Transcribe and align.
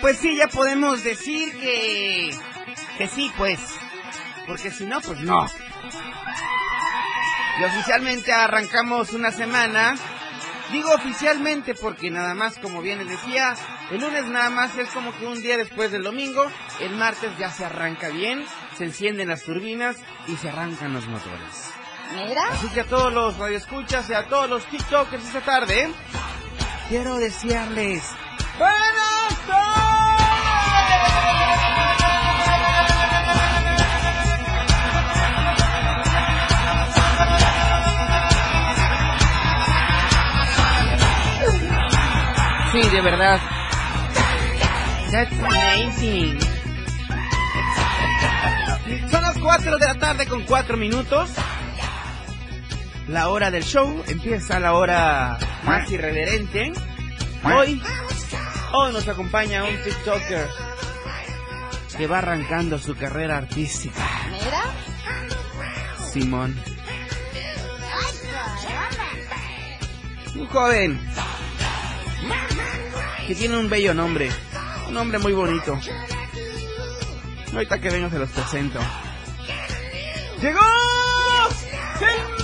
Pues 0.00 0.18
sí, 0.18 0.36
ya 0.36 0.48
podemos 0.48 1.04
decir 1.04 1.52
que... 1.58 2.30
Que 2.96 3.08
sí, 3.08 3.30
pues. 3.36 3.60
Porque 4.46 4.70
si 4.70 4.84
no, 4.86 5.00
pues 5.00 5.20
no. 5.20 5.46
Y 7.58 7.64
oficialmente 7.64 8.32
arrancamos 8.32 9.12
una 9.12 9.30
semana. 9.30 9.94
Digo 10.72 10.90
oficialmente 10.94 11.74
porque 11.74 12.10
nada 12.10 12.34
más, 12.34 12.58
como 12.58 12.80
bien 12.80 12.98
les 12.98 13.08
decía, 13.08 13.54
el 13.90 14.00
lunes 14.00 14.26
nada 14.26 14.50
más 14.50 14.78
es 14.78 14.88
como 14.90 15.12
que 15.18 15.26
un 15.26 15.42
día 15.42 15.56
después 15.56 15.90
del 15.90 16.04
domingo. 16.04 16.46
El 16.80 16.96
martes 16.96 17.36
ya 17.38 17.50
se 17.50 17.64
arranca 17.64 18.08
bien, 18.08 18.44
se 18.78 18.84
encienden 18.84 19.28
las 19.28 19.42
turbinas 19.42 19.96
y 20.28 20.36
se 20.36 20.48
arrancan 20.48 20.94
los 20.94 21.06
motores. 21.06 21.72
Mira. 22.14 22.42
Así 22.52 22.68
que 22.68 22.80
a 22.80 22.84
todos 22.84 23.12
los 23.12 23.36
radioescuchas 23.36 24.08
y 24.08 24.14
a 24.14 24.26
todos 24.28 24.48
los 24.48 24.64
TikTokers 24.66 25.24
esta 25.26 25.40
tarde, 25.40 25.90
quiero 26.88 27.16
desearles 27.16 28.02
buenas 28.58 29.10
Sí, 29.30 29.89
de 43.02 43.10
verdad. 43.10 43.40
That's 45.10 45.32
amazing. 45.32 46.38
Son 49.10 49.22
las 49.22 49.38
4 49.38 49.78
de 49.78 49.86
la 49.86 49.94
tarde 49.94 50.26
con 50.26 50.44
4 50.44 50.76
minutos. 50.76 51.30
La 53.08 53.28
hora 53.28 53.50
del 53.50 53.64
show 53.64 54.02
empieza 54.06 54.56
a 54.56 54.60
la 54.60 54.74
hora 54.74 55.38
más 55.64 55.90
irreverente. 55.90 56.72
Hoy, 57.42 57.82
hoy 58.72 58.92
nos 58.92 59.08
acompaña 59.08 59.64
un 59.64 59.82
TikToker 59.82 60.48
que 61.96 62.06
va 62.06 62.18
arrancando 62.18 62.78
su 62.78 62.94
carrera 62.96 63.38
artística. 63.38 64.06
Mira. 64.30 64.62
Simón. 66.12 66.54
Un 70.34 70.46
joven 70.46 71.00
que 73.30 73.36
tiene 73.36 73.56
un 73.58 73.70
bello 73.70 73.94
nombre. 73.94 74.28
Un 74.88 74.94
nombre 74.94 75.20
muy 75.20 75.32
bonito. 75.32 75.78
Ahorita 77.52 77.78
que 77.80 77.90
vengo 77.90 78.10
se 78.10 78.18
los 78.18 78.28
presento. 78.30 78.80
¡Llegó! 80.42 80.58
¡El 82.00 82.40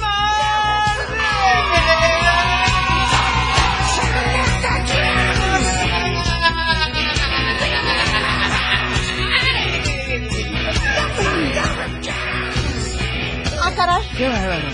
Ah. 13.89 14.01
¡Qué 14.17 14.29
bárbaro! 14.29 14.69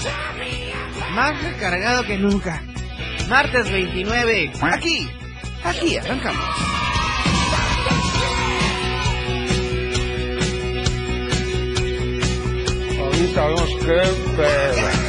Más 1.14 1.42
recargado 1.42 2.04
que 2.04 2.18
nunca. 2.18 2.62
Martes 3.30 3.70
29. 3.70 4.52
Aquí, 4.60 5.08
aquí 5.64 5.96
arrancamos. 5.98 6.44
Ahorita 12.98 13.46
vemos 13.46 13.70
qué 13.80 14.02
pedo. 14.36 15.01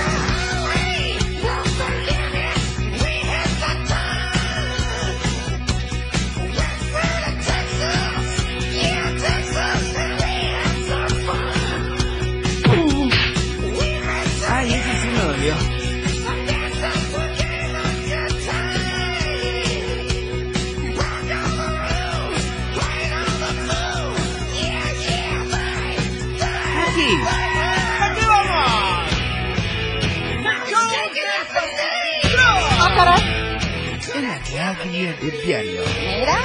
Radio 34.83 35.15
de 35.17 35.31
diario. 35.45 35.81
Mira. 35.99 36.37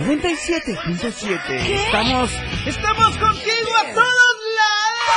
97.7. 0.00 1.50
Estamos, 1.50 2.30
estamos 2.66 3.16
contigo 3.18 3.70
a 3.76 3.84
todos 3.94 4.36
lados. 4.58 5.08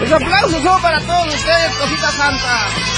Los 0.00 0.12
aplausos 0.12 0.62
son 0.62 0.82
para 0.82 1.00
todos 1.00 1.34
ustedes, 1.34 1.76
cositas 1.76 2.14
santas. 2.14 2.97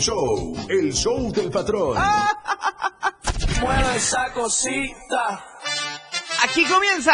Show. 0.00 0.56
El 0.68 0.92
show 0.92 1.32
del 1.32 1.50
patrón. 1.50 1.96
Mueve 3.60 3.96
esa 3.96 4.32
cosita. 4.32 5.44
Aquí 6.44 6.64
comienza 6.66 7.12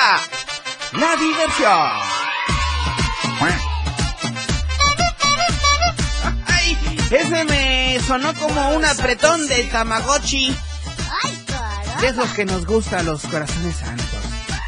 la 0.93 1.17
diversión. 1.17 2.14
Ay, 6.47 6.99
ese 7.11 7.44
me 7.44 8.00
sonó 8.06 8.35
como 8.35 8.70
un 8.70 8.85
apretón 8.85 9.47
de 9.49 9.64
Tamagotchi. 9.64 10.55
De 12.00 12.09
esos 12.09 12.29
que 12.31 12.44
nos 12.44 12.67
gustan 12.67 13.06
los 13.06 13.23
corazones 13.23 13.76
santos. 13.76 14.06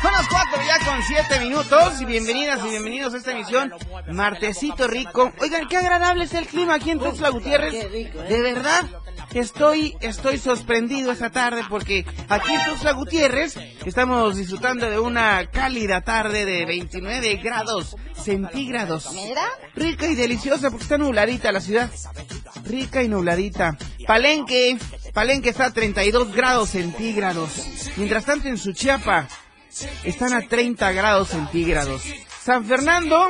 Son 0.00 0.12
las 0.12 0.28
cuatro 0.28 0.45
ya 0.78 0.84
con 0.84 1.02
siete 1.02 1.40
minutos 1.40 2.00
y 2.00 2.04
bienvenidas 2.04 2.60
y 2.64 2.70
bienvenidos 2.70 3.14
a 3.14 3.18
esta 3.18 3.32
emisión 3.32 3.72
Martecito 4.10 4.88
Rico. 4.88 5.32
Oigan, 5.40 5.68
qué 5.68 5.76
agradable 5.76 6.24
es 6.24 6.34
el 6.34 6.46
clima 6.46 6.74
aquí 6.74 6.90
en 6.90 6.98
Tuxtla 6.98 7.30
Gutiérrez. 7.30 7.72
De 7.72 8.42
verdad, 8.42 8.84
estoy, 9.32 9.96
estoy 10.00 10.38
sorprendido 10.38 11.12
esta 11.12 11.30
tarde 11.30 11.62
porque 11.68 12.04
aquí 12.28 12.52
en 12.52 12.64
Tuxtla 12.64 12.92
Gutiérrez 12.92 13.56
estamos 13.84 14.36
disfrutando 14.36 14.90
de 14.90 14.98
una 14.98 15.46
cálida 15.50 16.00
tarde 16.00 16.44
de 16.44 16.66
29 16.66 17.36
grados 17.36 17.96
centígrados. 18.14 19.08
Rica 19.74 20.06
y 20.06 20.14
deliciosa 20.14 20.70
porque 20.70 20.84
está 20.84 20.98
nubladita 20.98 21.52
la 21.52 21.60
ciudad. 21.60 21.90
Rica 22.64 23.02
y 23.02 23.08
nubladita. 23.08 23.78
Palenque, 24.06 24.78
Palenque 25.14 25.50
está 25.50 25.66
a 25.66 25.72
32 25.72 26.34
grados 26.34 26.70
centígrados. 26.70 27.66
Mientras 27.96 28.24
tanto 28.24 28.48
en 28.48 28.58
Suchiapa, 28.58 29.28
están 30.04 30.34
a 30.34 30.42
30 30.42 30.92
grados 30.92 31.28
centígrados. 31.28 32.02
San 32.42 32.64
Fernando, 32.64 33.28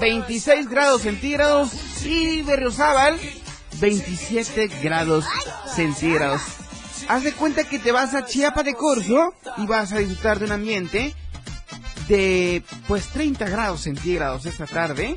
26 0.00 0.68
grados 0.68 1.02
centígrados. 1.02 1.70
Y 2.04 2.42
Berriozábal, 2.42 3.18
27 3.80 4.68
grados 4.82 5.24
centígrados. 5.74 6.42
Haz 7.08 7.24
de 7.24 7.32
cuenta 7.32 7.64
que 7.64 7.78
te 7.78 7.92
vas 7.92 8.14
a 8.14 8.24
Chiapa 8.24 8.62
de 8.62 8.74
Corzo 8.74 9.34
y 9.58 9.66
vas 9.66 9.92
a 9.92 9.98
disfrutar 9.98 10.38
de 10.38 10.46
un 10.46 10.52
ambiente 10.52 11.14
de 12.08 12.62
pues 12.86 13.08
30 13.08 13.48
grados 13.48 13.82
centígrados 13.82 14.46
esta 14.46 14.66
tarde. 14.66 15.16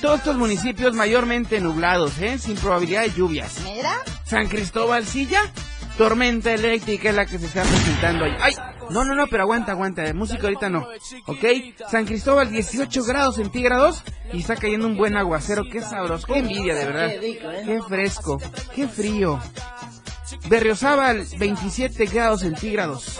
Todos 0.00 0.18
estos 0.18 0.36
municipios 0.36 0.94
mayormente 0.94 1.60
nublados, 1.60 2.18
¿eh? 2.18 2.38
sin 2.38 2.56
probabilidad 2.56 3.02
de 3.02 3.12
lluvias. 3.12 3.60
¿Mira? 3.62 4.00
San 4.24 4.48
Cristóbal 4.48 5.06
Silla, 5.06 5.42
tormenta 5.96 6.52
eléctrica 6.52 7.10
es 7.10 7.14
la 7.14 7.26
que 7.26 7.38
se 7.38 7.46
está 7.46 7.62
presentando 7.62 8.24
ahí. 8.24 8.36
¡Ay! 8.40 8.54
No, 8.92 9.04
no, 9.04 9.14
no, 9.14 9.26
pero 9.26 9.44
aguanta, 9.44 9.72
aguanta, 9.72 10.12
música 10.12 10.44
ahorita 10.44 10.68
no. 10.68 10.86
¿Ok? 11.26 11.44
San 11.90 12.04
Cristóbal 12.04 12.50
18 12.50 13.04
grados 13.04 13.36
centígrados 13.36 14.02
y 14.32 14.40
está 14.40 14.56
cayendo 14.56 14.86
un 14.86 14.96
buen 14.96 15.16
aguacero. 15.16 15.64
Qué 15.70 15.80
sabroso, 15.80 16.26
qué 16.26 16.40
envidia, 16.40 16.74
de 16.74 16.84
verdad. 16.84 17.10
Qué 17.20 17.80
fresco, 17.88 18.38
qué 18.74 18.86
frío. 18.86 19.40
Berriozábal 20.48 21.24
27 21.38 22.04
grados 22.06 22.40
centígrados. 22.42 23.18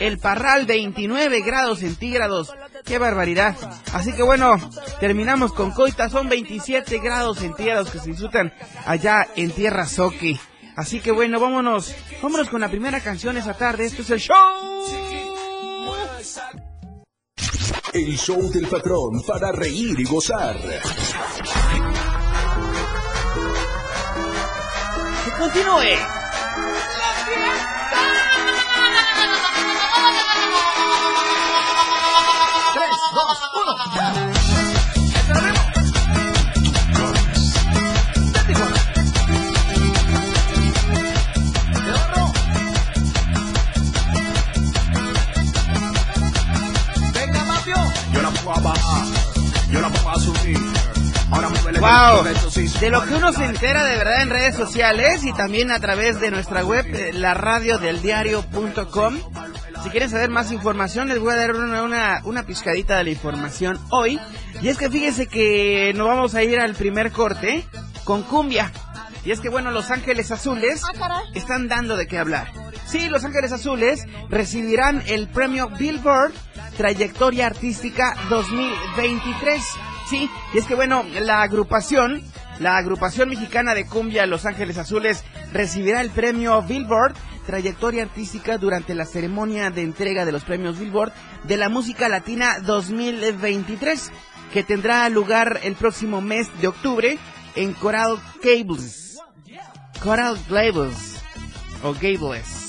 El 0.00 0.18
Parral 0.18 0.64
29 0.64 1.42
grados 1.42 1.80
centígrados. 1.80 2.54
Qué 2.84 2.98
barbaridad. 2.98 3.56
Así 3.92 4.12
que 4.12 4.22
bueno, 4.22 4.56
terminamos 5.00 5.52
con 5.52 5.70
Coita. 5.70 6.08
Son 6.08 6.28
27 6.28 6.98
grados 6.98 7.38
centígrados 7.38 7.90
que 7.90 7.98
se 7.98 8.10
disfrutan 8.10 8.52
allá 8.86 9.28
en 9.36 9.50
Tierra 9.50 9.86
Soque. 9.86 10.40
Así 10.76 11.00
que 11.00 11.12
bueno, 11.12 11.38
vámonos. 11.38 11.94
Vámonos 12.22 12.48
con 12.48 12.60
la 12.60 12.68
primera 12.68 13.00
canción 13.00 13.36
esa 13.36 13.54
tarde. 13.54 13.84
Esto 13.84 14.02
es 14.02 14.10
el 14.10 14.20
show. 14.20 14.61
El 17.92 18.16
show 18.16 18.50
del 18.50 18.66
patrón 18.68 19.22
para 19.26 19.52
reír 19.52 20.00
y 20.00 20.04
gozar. 20.04 20.56
Continúe. 25.38 26.21
Wow, 51.82 52.22
de 52.22 52.90
lo 52.90 53.04
que 53.04 53.14
uno 53.16 53.32
se 53.32 53.44
entera 53.44 53.82
de 53.84 53.96
verdad 53.96 54.22
en 54.22 54.30
redes 54.30 54.54
sociales 54.54 55.24
y 55.24 55.32
también 55.32 55.72
a 55.72 55.80
través 55.80 56.20
de 56.20 56.30
nuestra 56.30 56.64
web, 56.64 56.86
eh, 56.94 57.12
la 57.12 57.34
radio 57.34 57.76
del 57.78 58.00
diario.com. 58.00 59.18
Si 59.82 59.90
quieren 59.90 60.08
saber 60.08 60.30
más 60.30 60.52
información, 60.52 61.08
les 61.08 61.18
voy 61.18 61.32
a 61.32 61.36
dar 61.36 61.56
una, 61.56 61.82
una, 61.82 62.20
una 62.22 62.44
pizcadita 62.44 62.96
de 62.98 63.02
la 63.02 63.10
información 63.10 63.80
hoy. 63.90 64.20
Y 64.62 64.68
es 64.68 64.78
que 64.78 64.90
fíjense 64.90 65.26
que 65.26 65.92
nos 65.96 66.06
vamos 66.06 66.36
a 66.36 66.44
ir 66.44 66.60
al 66.60 66.76
primer 66.76 67.10
corte 67.10 67.66
con 68.04 68.22
cumbia. 68.22 68.70
Y 69.24 69.32
es 69.32 69.40
que 69.40 69.48
bueno, 69.48 69.72
Los 69.72 69.90
Ángeles 69.90 70.30
Azules 70.30 70.82
Ah, 71.00 71.22
están 71.34 71.66
dando 71.66 71.96
de 71.96 72.06
qué 72.06 72.16
hablar. 72.20 72.52
Sí, 72.86 73.08
Los 73.08 73.24
Ángeles 73.24 73.50
Azules 73.50 74.04
recibirán 74.30 75.02
el 75.06 75.26
premio 75.26 75.68
Billboard 75.68 76.32
Trayectoria 76.76 77.46
Artística 77.46 78.14
2023. 78.30 79.62
Sí, 80.08 80.30
y 80.52 80.58
es 80.58 80.66
que 80.66 80.74
bueno, 80.74 81.04
la 81.20 81.42
agrupación, 81.42 82.22
la 82.58 82.76
agrupación 82.76 83.28
mexicana 83.28 83.74
de 83.74 83.86
cumbia 83.86 84.26
Los 84.26 84.46
Ángeles 84.46 84.78
Azules 84.78 85.24
recibirá 85.52 86.00
el 86.00 86.10
premio 86.10 86.62
Billboard 86.62 87.14
Trayectoria 87.46 88.04
Artística 88.04 88.58
durante 88.58 88.94
la 88.94 89.04
ceremonia 89.04 89.70
de 89.70 89.82
entrega 89.82 90.24
de 90.24 90.32
los 90.32 90.44
premios 90.44 90.78
Billboard 90.78 91.12
de 91.44 91.56
la 91.56 91.68
música 91.68 92.08
latina 92.08 92.58
2023, 92.60 94.12
que 94.52 94.62
tendrá 94.62 95.08
lugar 95.08 95.60
el 95.64 95.74
próximo 95.74 96.20
mes 96.20 96.48
de 96.60 96.68
octubre 96.68 97.18
en 97.56 97.72
Coral 97.74 98.18
Gables. 98.42 99.18
Coral 100.02 100.38
Gables. 100.48 101.16
O 101.82 101.94
Gables. 101.94 102.61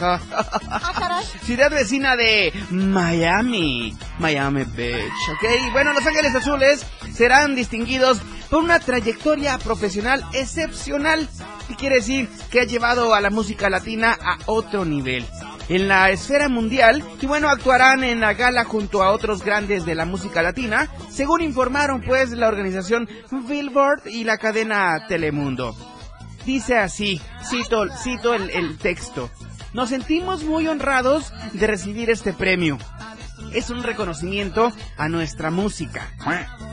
Ah. 0.00 0.20
Ciudad 1.42 1.70
vecina 1.70 2.16
de 2.16 2.52
Miami, 2.70 3.96
Miami 4.18 4.64
Beach, 4.64 5.12
¿ok? 5.32 5.72
Bueno, 5.72 5.92
Los 5.92 6.06
Ángeles 6.06 6.34
Azules 6.34 6.84
serán 7.12 7.54
distinguidos 7.54 8.20
por 8.50 8.62
una 8.62 8.78
trayectoria 8.80 9.58
profesional 9.58 10.24
excepcional, 10.32 11.28
que 11.68 11.76
quiere 11.76 11.96
decir 11.96 12.28
que 12.50 12.60
ha 12.60 12.64
llevado 12.64 13.14
a 13.14 13.20
la 13.20 13.30
música 13.30 13.68
latina 13.68 14.16
a 14.20 14.38
otro 14.46 14.84
nivel. 14.84 15.24
En 15.68 15.86
la 15.86 16.10
esfera 16.10 16.48
mundial, 16.48 17.04
y 17.20 17.26
bueno, 17.26 17.48
actuarán 17.48 18.02
en 18.02 18.20
la 18.20 18.32
gala 18.32 18.64
junto 18.64 19.02
a 19.02 19.10
otros 19.10 19.42
grandes 19.42 19.84
de 19.84 19.94
la 19.94 20.06
música 20.06 20.42
latina, 20.42 20.90
según 21.10 21.42
informaron 21.42 22.00
pues 22.00 22.30
la 22.30 22.48
organización 22.48 23.08
Billboard 23.30 24.06
y 24.06 24.24
la 24.24 24.38
cadena 24.38 25.06
Telemundo. 25.08 25.76
Dice 26.46 26.78
así, 26.78 27.20
cito, 27.50 27.84
cito 28.02 28.32
el 28.32 28.78
texto. 28.78 29.30
Nos 29.74 29.90
sentimos 29.90 30.44
muy 30.44 30.66
honrados 30.66 31.32
de 31.52 31.66
recibir 31.66 32.10
este 32.10 32.32
premio. 32.32 32.78
Es 33.52 33.70
un 33.70 33.82
reconocimiento 33.82 34.72
a 34.96 35.08
nuestra 35.08 35.50
música, 35.50 36.10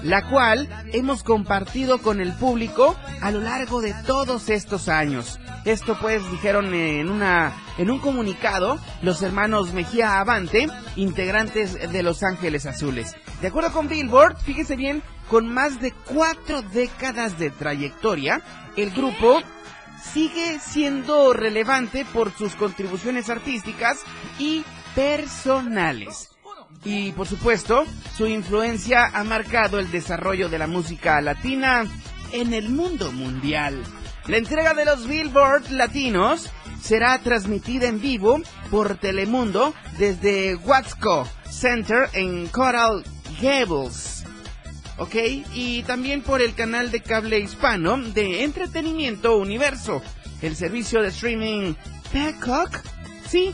la 0.02 0.28
cual 0.30 0.68
hemos 0.94 1.24
compartido 1.24 2.00
con 2.00 2.20
el 2.22 2.34
público 2.34 2.96
a 3.22 3.32
lo 3.32 3.42
largo 3.42 3.82
de 3.82 3.94
todos 4.06 4.50
estos 4.50 4.90
años. 4.90 5.40
Esto 5.66 5.98
pues 6.00 6.30
dijeron 6.32 6.74
en 6.74 7.10
una 7.10 7.54
en 7.78 7.90
un 7.90 8.00
comunicado 8.00 8.80
los 9.02 9.22
hermanos 9.22 9.74
Mejía 9.74 10.20
Avante, 10.20 10.68
integrantes 10.96 11.92
de 11.92 12.04
Los 12.04 12.24
Ángeles 12.24 12.66
Azules. 12.66 13.16
De 13.42 13.48
acuerdo 13.48 13.72
con 13.72 13.88
Billboard, 13.90 14.38
fíjese 14.38 14.76
bien, 14.76 15.04
con 15.30 15.48
más 15.48 15.82
de 15.82 15.92
cuatro 15.92 16.62
décadas 16.62 17.38
de 17.38 17.50
trayectoria, 17.50 18.42
el 18.78 18.92
grupo 18.92 19.42
sigue 20.14 20.60
siendo 20.60 21.34
relevante 21.34 22.06
por 22.06 22.32
sus 22.32 22.56
contribuciones 22.56 23.30
artísticas 23.30 24.00
y 24.40 24.64
personales. 24.96 26.30
Y 26.84 27.12
por 27.14 27.28
supuesto, 27.28 27.86
su 28.16 28.28
influencia 28.28 29.10
ha 29.14 29.24
marcado 29.24 29.80
el 29.80 29.92
desarrollo 29.92 30.50
de 30.50 30.60
la 30.60 30.68
música 30.68 31.20
latina 31.22 31.86
en 32.32 32.54
el 32.54 32.70
mundo 32.70 33.12
mundial. 33.12 33.82
La 34.28 34.38
entrega 34.38 34.74
de 34.74 34.86
los 34.86 35.08
Billboard 35.08 35.70
latinos 35.70 36.50
será 36.82 37.20
transmitida 37.20 37.88
en 37.88 38.02
vivo 38.02 38.40
por 38.72 38.98
Telemundo 38.98 39.74
desde 39.98 40.56
Watsco 40.56 41.28
Center 41.50 42.10
en 42.14 42.48
Coral 42.48 43.04
Gables. 43.42 44.15
¿Ok? 44.98 45.16
Y 45.54 45.84
también 45.84 46.22
por 46.22 46.42
el 46.42 46.54
canal 46.56 46.92
de 46.92 47.02
cable 47.02 47.40
hispano 47.40 47.98
de 47.98 48.44
entretenimiento 48.44 49.38
Universo, 49.38 50.02
el 50.42 50.56
servicio 50.56 51.02
de 51.02 51.10
streaming 51.10 51.74
Peacock, 52.12 52.80
sí, 53.28 53.54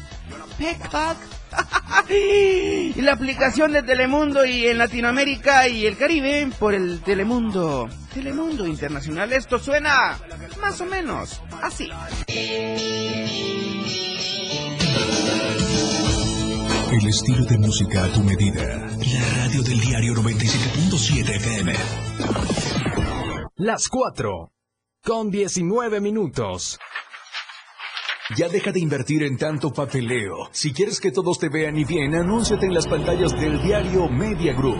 Peacock. 0.57 1.17
y 2.09 3.01
la 3.01 3.13
aplicación 3.13 3.73
de 3.73 3.83
Telemundo 3.83 4.45
y 4.45 4.67
en 4.67 4.77
Latinoamérica 4.77 5.67
y 5.67 5.85
el 5.85 5.97
Caribe 5.97 6.49
por 6.57 6.73
el 6.73 7.01
Telemundo. 7.01 7.89
Telemundo 8.13 8.67
Internacional, 8.67 9.33
esto 9.33 9.59
suena 9.59 10.17
más 10.61 10.79
o 10.81 10.85
menos 10.85 11.41
así. 11.61 11.89
El 16.91 17.07
estilo 17.07 17.45
de 17.45 17.57
música 17.57 18.03
a 18.03 18.07
tu 18.09 18.21
medida. 18.21 18.61
La 18.61 19.43
radio 19.43 19.63
del 19.63 19.79
diario 19.79 20.13
97.7 21.01 21.35
FM. 21.35 21.73
Las 23.55 23.89
4 23.89 24.51
con 25.03 25.31
19 25.31 25.99
minutos. 25.99 26.79
Ya 28.37 28.47
deja 28.47 28.71
de 28.71 28.81
invertir 28.81 29.23
en 29.23 29.35
tanto 29.35 29.73
papeleo. 29.73 30.49
Si 30.51 30.71
quieres 30.73 30.99
que 30.99 31.11
todos 31.11 31.39
te 31.39 31.49
vean 31.49 31.75
y 31.75 31.85
bien, 31.85 32.13
anúnciate 32.13 32.67
en 32.67 32.75
las 32.75 32.85
pantallas 32.85 33.31
del 33.33 33.63
diario 33.63 34.07
Media 34.09 34.53
Group. 34.53 34.79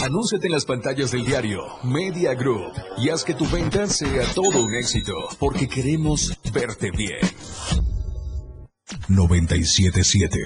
Anúnciate 0.00 0.46
en 0.46 0.52
las 0.52 0.64
pantallas 0.64 1.10
del 1.10 1.24
diario 1.24 1.60
Media 1.82 2.34
Group 2.34 2.72
y 2.98 3.08
haz 3.08 3.24
que 3.24 3.34
tu 3.34 3.46
venta 3.48 3.86
sea 3.86 4.24
todo 4.32 4.62
un 4.62 4.74
éxito, 4.74 5.12
porque 5.40 5.68
queremos 5.68 6.38
verte 6.52 6.90
bien. 6.96 7.18
977, 9.08 10.38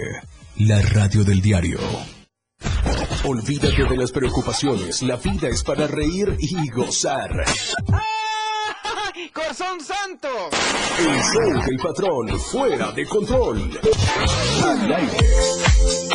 la 0.61 0.80
radio 0.80 1.23
del 1.23 1.42
diario. 1.42 1.78
Olvídate 3.25 3.85
de 3.85 3.97
las 3.97 4.11
preocupaciones, 4.11 5.02
la 5.02 5.16
vida 5.16 5.49
es 5.49 5.62
para 5.62 5.87
reír 5.87 6.35
y 6.38 6.71
gozar. 6.71 7.30
¡Corazón 9.35 9.80
santo! 9.80 10.28
El 10.99 11.23
show 11.23 11.62
del 11.66 11.76
patrón, 11.76 12.40
fuera 12.40 12.90
de 12.92 13.06
control. 13.06 13.78
Al 14.64 14.92
aire. 14.94 16.12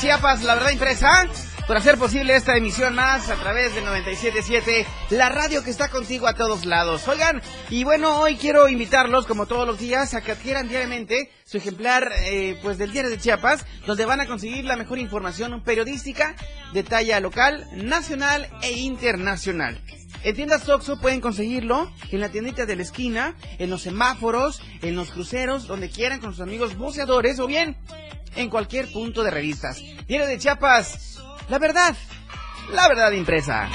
Chiapas, 0.00 0.42
La 0.42 0.56
Verdad 0.56 0.72
Impresa, 0.72 1.24
por 1.66 1.78
hacer 1.78 1.96
posible 1.96 2.36
esta 2.36 2.54
emisión 2.54 2.94
más 2.94 3.30
a 3.30 3.36
través 3.36 3.74
del 3.74 3.84
97.7, 3.84 4.84
la 5.10 5.30
radio 5.30 5.64
que 5.64 5.70
está 5.70 5.88
contigo 5.88 6.26
a 6.26 6.34
todos 6.34 6.66
lados. 6.66 7.08
Oigan, 7.08 7.40
y 7.70 7.82
bueno, 7.82 8.20
hoy 8.20 8.36
quiero 8.36 8.68
invitarlos, 8.68 9.26
como 9.26 9.46
todos 9.46 9.66
los 9.66 9.78
días, 9.78 10.12
a 10.12 10.20
que 10.20 10.32
adquieran 10.32 10.68
diariamente 10.68 11.30
su 11.44 11.56
ejemplar 11.56 12.12
eh, 12.26 12.58
pues 12.62 12.76
del 12.76 12.92
Diario 12.92 13.10
de 13.10 13.18
Chiapas, 13.18 13.64
donde 13.86 14.04
van 14.04 14.20
a 14.20 14.26
conseguir 14.26 14.66
la 14.66 14.76
mejor 14.76 14.98
información 14.98 15.62
periodística 15.62 16.36
de 16.74 16.82
talla 16.82 17.18
local, 17.20 17.66
nacional 17.72 18.50
e 18.62 18.72
internacional. 18.72 19.80
En 20.24 20.36
tiendas 20.36 20.68
Oxxo 20.68 21.00
pueden 21.00 21.22
conseguirlo 21.22 21.90
en 22.10 22.20
la 22.20 22.28
tiendita 22.28 22.66
de 22.66 22.76
la 22.76 22.82
esquina, 22.82 23.34
en 23.58 23.70
los 23.70 23.82
semáforos, 23.82 24.60
en 24.82 24.94
los 24.94 25.10
cruceros, 25.10 25.66
donde 25.66 25.88
quieran 25.88 26.20
con 26.20 26.32
sus 26.32 26.42
amigos 26.42 26.76
buceadores 26.76 27.38
o 27.38 27.46
bien 27.46 27.78
en 28.36 28.50
cualquier 28.50 28.90
punto 28.92 29.22
de 29.22 29.30
revistas. 29.30 29.80
Diario 30.06 30.26
de 30.26 30.38
Chiapas, 30.38 31.18
la 31.48 31.58
verdad, 31.58 31.96
la 32.72 32.88
verdad 32.88 33.12
impresa. 33.12 33.68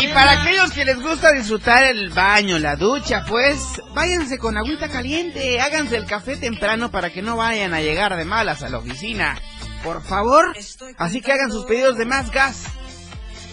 Y 0.00 0.08
para 0.08 0.40
aquellos 0.40 0.72
que 0.72 0.84
les 0.84 1.00
gusta 1.00 1.32
disfrutar 1.32 1.84
el 1.84 2.10
baño, 2.10 2.58
la 2.58 2.76
ducha, 2.76 3.24
pues 3.28 3.80
váyanse 3.94 4.38
con 4.38 4.56
agüita 4.56 4.88
caliente, 4.88 5.60
háganse 5.60 5.96
el 5.96 6.06
café 6.06 6.36
temprano 6.36 6.90
para 6.90 7.10
que 7.10 7.22
no 7.22 7.36
vayan 7.36 7.74
a 7.74 7.80
llegar 7.80 8.16
de 8.16 8.24
malas 8.24 8.62
a 8.62 8.68
la 8.68 8.78
oficina. 8.78 9.38
Por 9.82 10.02
favor, 10.02 10.56
así 10.96 11.20
que 11.20 11.32
hagan 11.32 11.50
sus 11.50 11.64
pedidos 11.64 11.96
de 11.98 12.04
más 12.04 12.30
gas. 12.30 12.64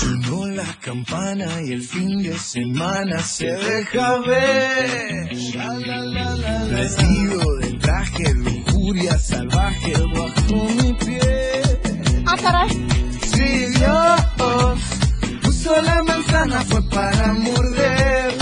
Sonó 0.00 0.46
la 0.46 0.64
campana 0.80 1.46
y 1.62 1.72
el 1.72 1.82
fin 1.82 2.22
de 2.22 2.38
semana 2.38 3.18
se 3.20 3.46
deja 3.52 4.18
ver. 4.20 5.28
Vestido 6.70 7.56
de 7.60 7.72
traje, 7.80 8.34
lujuria 8.34 9.18
salvaje 9.18 9.92
bajo 10.14 10.64
mi 10.82 10.92
piel. 10.94 11.78
Ah, 12.26 12.36
caray. 12.40 12.70
Si 13.30 13.66
Dios 13.78 14.20
puso 15.42 15.82
la 15.82 16.02
manzana 16.02 16.60
fue 16.62 16.82
para 16.88 17.32
morder. 17.34 18.34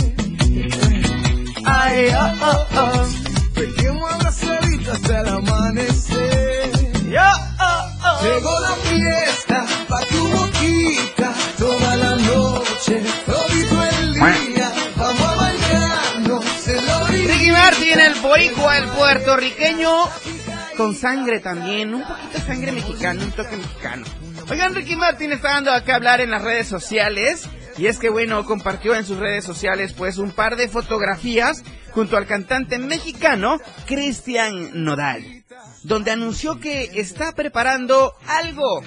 Ay, 1.65 2.09
oh, 2.15 2.33
oh, 2.43 2.67
oh. 2.79 3.07
Pequemos 3.55 4.13
abrazaditos 4.13 4.95
hasta 4.95 5.21
el 5.21 5.29
amanecer. 5.29 6.76
Yo, 7.09 7.21
oh, 7.21 7.91
oh. 8.05 8.25
Llegó 8.25 8.61
la 8.61 8.75
fiesta 8.75 9.65
pa' 9.89 10.05
tu 10.07 10.29
boquita 10.29 11.33
toda 11.57 11.97
la 11.97 12.17
noche, 12.17 13.01
todito 13.25 13.85
el 13.85 14.15
día. 14.15 14.73
Vamos 14.97 15.21
a 15.21 15.35
bailarnos 15.37 16.69
en 16.69 16.87
la 16.87 16.99
orilla. 17.05 17.33
Ricky 17.33 17.51
Martin, 17.53 18.01
el 18.01 18.15
boricua, 18.21 18.79
el 18.79 18.89
puertorriqueño, 18.89 19.91
con 20.77 20.97
sangre 20.97 21.39
también, 21.39 21.95
un 21.95 22.03
poquito 22.03 22.33
de 22.33 22.41
sangre 22.41 22.73
mexicana, 22.73 23.23
un 23.23 23.31
toque 23.31 23.57
mexicano. 23.57 24.05
Oigan, 24.51 24.75
Ricky 24.75 24.97
Martin 24.97 25.31
está 25.31 25.51
dando 25.51 25.73
acá 25.73 25.93
a 25.93 25.97
hablar 25.97 26.21
en 26.21 26.33
las 26.33 26.43
redes 26.43 26.67
sociales, 26.67 27.49
y 27.79 27.87
es 27.87 27.99
que 27.99 28.09
bueno, 28.09 28.45
compartió 28.45 28.97
en 28.97 29.05
sus 29.05 29.19
redes 29.19 29.45
sociales 29.45 29.93
pues 29.93 30.19
un 30.19 30.33
par 30.33 30.57
de 30.57 30.69
fotografías 30.69 31.63
junto 31.93 32.17
al 32.17 32.27
cantante 32.27 32.79
mexicano 32.79 33.61
Cristian 33.87 34.85
Nodal, 34.85 35.36
donde 35.83 36.11
anunció 36.11 36.59
que 36.61 36.91
está 36.95 37.33
preparando 37.33 38.15
algo, 38.27 38.83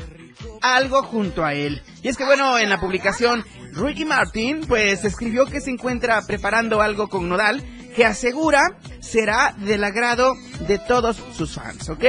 algo 0.62 1.04
junto 1.04 1.46
a 1.46 1.54
él. 1.54 1.82
Y 2.02 2.08
es 2.08 2.18
que 2.18 2.26
bueno, 2.26 2.58
en 2.58 2.70
la 2.70 2.80
publicación 2.80 3.44
Ricky 3.74 4.06
Martin 4.06 4.66
pues 4.68 5.06
escribió 5.06 5.46
que 5.46 5.62
se 5.62 5.72
encuentra 5.72 6.22
preparando 6.24 6.82
algo 6.82 7.08
con 7.08 7.30
Nodal 7.30 7.64
que 7.96 8.06
asegura 8.06 8.78
será 9.00 9.56
del 9.58 9.84
agrado 9.84 10.36
de 10.68 10.78
todos 10.80 11.18
sus 11.36 11.56
fans, 11.56 11.90
¿ok? 11.90 12.04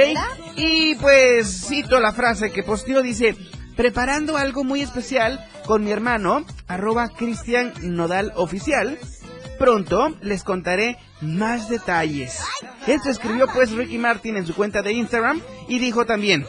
Y 0.55 0.95
pues 0.95 1.67
cito 1.67 1.99
la 1.99 2.13
frase 2.13 2.51
que 2.51 2.63
posteó, 2.63 3.01
dice, 3.01 3.35
preparando 3.75 4.37
algo 4.37 4.63
muy 4.63 4.81
especial 4.81 5.45
con 5.65 5.83
mi 5.83 5.91
hermano, 5.91 6.45
arroba 6.67 7.09
Cristian 7.09 7.73
Nodal 7.81 8.31
Oficial. 8.35 8.97
Pronto 9.61 10.17
les 10.23 10.43
contaré 10.43 10.97
más 11.21 11.69
detalles. 11.69 12.43
Esto 12.87 13.11
escribió 13.11 13.45
pues 13.45 13.69
Ricky 13.69 13.99
Martin 13.99 14.35
en 14.35 14.47
su 14.47 14.55
cuenta 14.55 14.81
de 14.81 14.91
Instagram 14.91 15.39
y 15.67 15.77
dijo 15.77 16.03
también, 16.03 16.47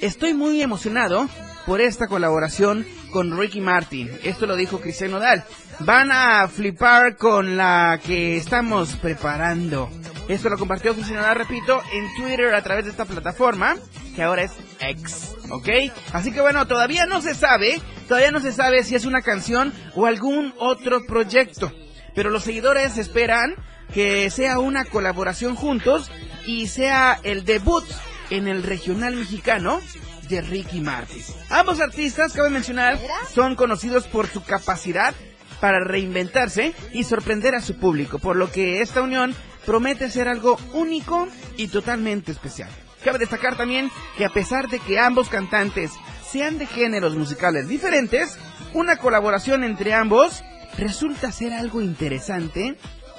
Estoy 0.00 0.32
muy 0.32 0.62
emocionado 0.62 1.28
por 1.66 1.82
esta 1.82 2.06
colaboración 2.06 2.86
con 3.12 3.38
Ricky 3.38 3.60
Martin. 3.60 4.10
Esto 4.24 4.46
lo 4.46 4.56
dijo 4.56 4.80
Cristian 4.80 5.10
Nodal. 5.10 5.44
Van 5.80 6.10
a 6.10 6.48
flipar 6.48 7.18
con 7.18 7.58
la 7.58 8.00
que 8.02 8.38
estamos 8.38 8.96
preparando. 8.96 9.90
Esto 10.26 10.48
lo 10.48 10.56
compartió 10.56 10.94
Cristian 10.94 11.22
repito, 11.34 11.82
en 11.92 12.06
Twitter 12.16 12.54
a 12.54 12.62
través 12.62 12.86
de 12.86 12.92
esta 12.92 13.04
plataforma, 13.04 13.76
que 14.14 14.22
ahora 14.22 14.44
es 14.44 14.52
X, 14.80 15.34
¿ok? 15.50 15.68
Así 16.14 16.32
que 16.32 16.40
bueno, 16.40 16.66
todavía 16.66 17.04
no 17.04 17.20
se 17.20 17.34
sabe 17.34 17.82
Todavía 18.08 18.30
no 18.30 18.40
se 18.40 18.52
sabe 18.52 18.84
si 18.84 18.94
es 18.94 19.04
una 19.04 19.20
canción 19.20 19.72
o 19.94 20.06
algún 20.06 20.54
otro 20.58 21.04
proyecto, 21.06 21.72
pero 22.16 22.30
los 22.30 22.42
seguidores 22.42 22.98
esperan 22.98 23.54
que 23.94 24.28
sea 24.30 24.58
una 24.58 24.84
colaboración 24.84 25.54
juntos 25.54 26.10
y 26.46 26.66
sea 26.66 27.20
el 27.22 27.44
debut 27.44 27.84
en 28.30 28.48
el 28.48 28.64
regional 28.64 29.14
mexicano 29.14 29.80
de 30.28 30.40
Ricky 30.40 30.80
Martin. 30.80 31.22
Ambos 31.50 31.78
artistas, 31.78 32.32
cabe 32.32 32.50
mencionar, 32.50 32.98
son 33.32 33.54
conocidos 33.54 34.08
por 34.08 34.26
su 34.26 34.42
capacidad 34.42 35.14
para 35.60 35.84
reinventarse 35.84 36.74
y 36.92 37.04
sorprender 37.04 37.54
a 37.54 37.60
su 37.60 37.76
público, 37.76 38.18
por 38.18 38.34
lo 38.34 38.50
que 38.50 38.80
esta 38.80 39.02
unión 39.02 39.34
promete 39.64 40.10
ser 40.10 40.26
algo 40.26 40.58
único 40.72 41.28
y 41.56 41.68
totalmente 41.68 42.32
especial. 42.32 42.70
Cabe 43.04 43.18
destacar 43.18 43.56
también 43.56 43.90
que 44.16 44.24
a 44.24 44.30
pesar 44.30 44.68
de 44.68 44.80
que 44.80 44.98
ambos 44.98 45.28
cantantes 45.28 45.92
sean 46.28 46.58
de 46.58 46.66
géneros 46.66 47.14
musicales 47.14 47.68
diferentes, 47.68 48.36
una 48.74 48.96
colaboración 48.96 49.62
entre 49.62 49.94
ambos 49.94 50.42
resulta 50.78 51.32
ser 51.32 51.52
algo 51.52 51.80
interesante 51.80 52.76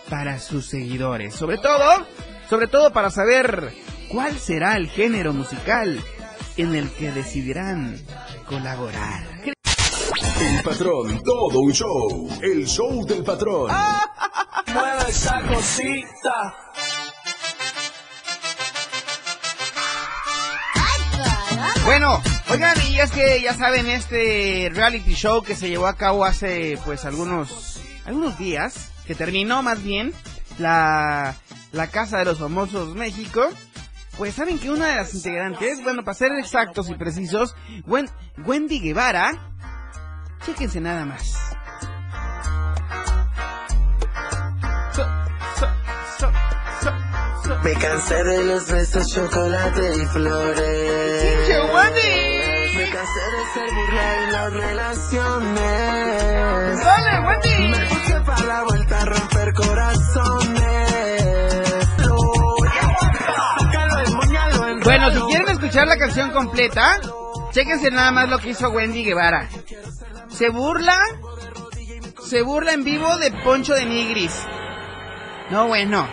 para 0.09 0.39
sus 0.39 0.67
seguidores. 0.67 1.33
Sobre 1.33 1.57
todo, 1.57 2.05
sobre 2.49 2.67
todo 2.67 2.93
para 2.93 3.11
saber 3.11 3.73
cuál 4.09 4.37
será 4.37 4.75
el 4.77 4.89
género 4.89 5.33
musical 5.33 6.01
en 6.55 6.75
el 6.75 6.89
que 6.91 7.11
decidirán 7.11 7.99
colaborar. 8.47 9.23
El 10.39 10.63
patrón, 10.63 11.21
todo 11.23 11.59
un 11.59 11.73
show. 11.73 12.29
El 12.41 12.67
show 12.67 13.05
del 13.05 13.23
patrón. 13.23 13.71
Mueve 14.73 15.09
esa 15.09 15.41
cosita. 15.41 16.55
Bueno, 21.85 22.21
oigan, 22.49 22.75
y 22.89 22.99
es 22.99 23.11
que 23.11 23.41
ya 23.41 23.53
saben 23.53 23.87
este 23.87 24.69
reality 24.73 25.13
show 25.13 25.43
que 25.43 25.55
se 25.55 25.69
llevó 25.69 25.87
a 25.87 25.95
cabo 25.97 26.25
hace 26.25 26.77
pues 26.85 27.05
algunos 27.05 27.81
algunos 28.05 28.37
días, 28.37 28.91
que 29.05 29.15
terminó 29.15 29.61
más 29.63 29.83
bien 29.83 30.13
la 30.57 31.35
la 31.71 31.87
Casa 31.87 32.19
de 32.19 32.25
los 32.25 32.39
Famosos 32.39 32.95
México. 32.95 33.47
Pues 34.17 34.33
saben 34.33 34.57
que 34.57 34.71
una 34.71 34.87
de 34.87 34.95
las 34.95 35.13
integrantes, 35.13 35.83
bueno, 35.83 36.03
para 36.03 36.15
ser 36.17 36.31
exactos 36.39 36.89
y 36.89 36.95
precisos, 36.95 37.53
Wen- 37.85 38.09
Wendy 38.45 38.79
Guevara, 38.79 39.31
chéquense 40.43 40.81
nada 40.81 41.05
más. 41.05 41.33
So- 44.95 45.05
so- 45.59 45.69
so- 46.17 46.31
so- 46.81 46.93
so- 47.43 47.59
Me 47.63 47.73
cansé 47.75 48.23
de 48.23 48.43
los 48.45 48.71
besos, 48.71 49.07
chocolate 49.13 49.97
y 49.97 50.05
flores. 50.07 51.23
¡Pinche 51.23 51.59
Wendy! 51.71 52.36
Me 52.87 52.93
cansé 52.93 53.19
de 53.19 53.43
ser 53.53 53.69
burla 53.75 54.23
en 54.23 54.31
las 54.31 54.53
relaciones. 54.53 55.59
¡Dale, 56.85 57.19
Wendy! 57.27 57.67
Me 57.67 57.85
puse 57.85 58.21
para 58.25 58.43
la 58.43 58.63
vuelta 58.63 59.01
a 59.01 59.05
romper 59.05 59.53
corazones. 59.53 60.61
Yeah. 62.63 62.97
Sácalo, 63.59 63.99
emóñalo, 64.05 64.67
en 64.69 64.79
Bueno, 64.79 65.11
si 65.11 65.19
quieren 65.19 65.49
escuchar 65.49 65.87
la 65.87 65.97
canción 65.97 66.31
completa, 66.31 66.97
chéquense 67.51 67.91
nada 67.91 68.11
más 68.11 68.29
lo 68.29 68.39
que 68.39 68.51
hizo 68.51 68.69
Wendy 68.69 69.03
Guevara. 69.03 69.49
Se 70.29 70.49
burla, 70.49 70.97
se 72.23 72.41
burla 72.41 72.71
en 72.71 72.85
vivo 72.85 73.17
de 73.17 73.31
Poncho 73.43 73.73
de 73.73 73.85
Nigris. 73.85 74.45
No, 75.49 75.67
bueno. 75.67 76.07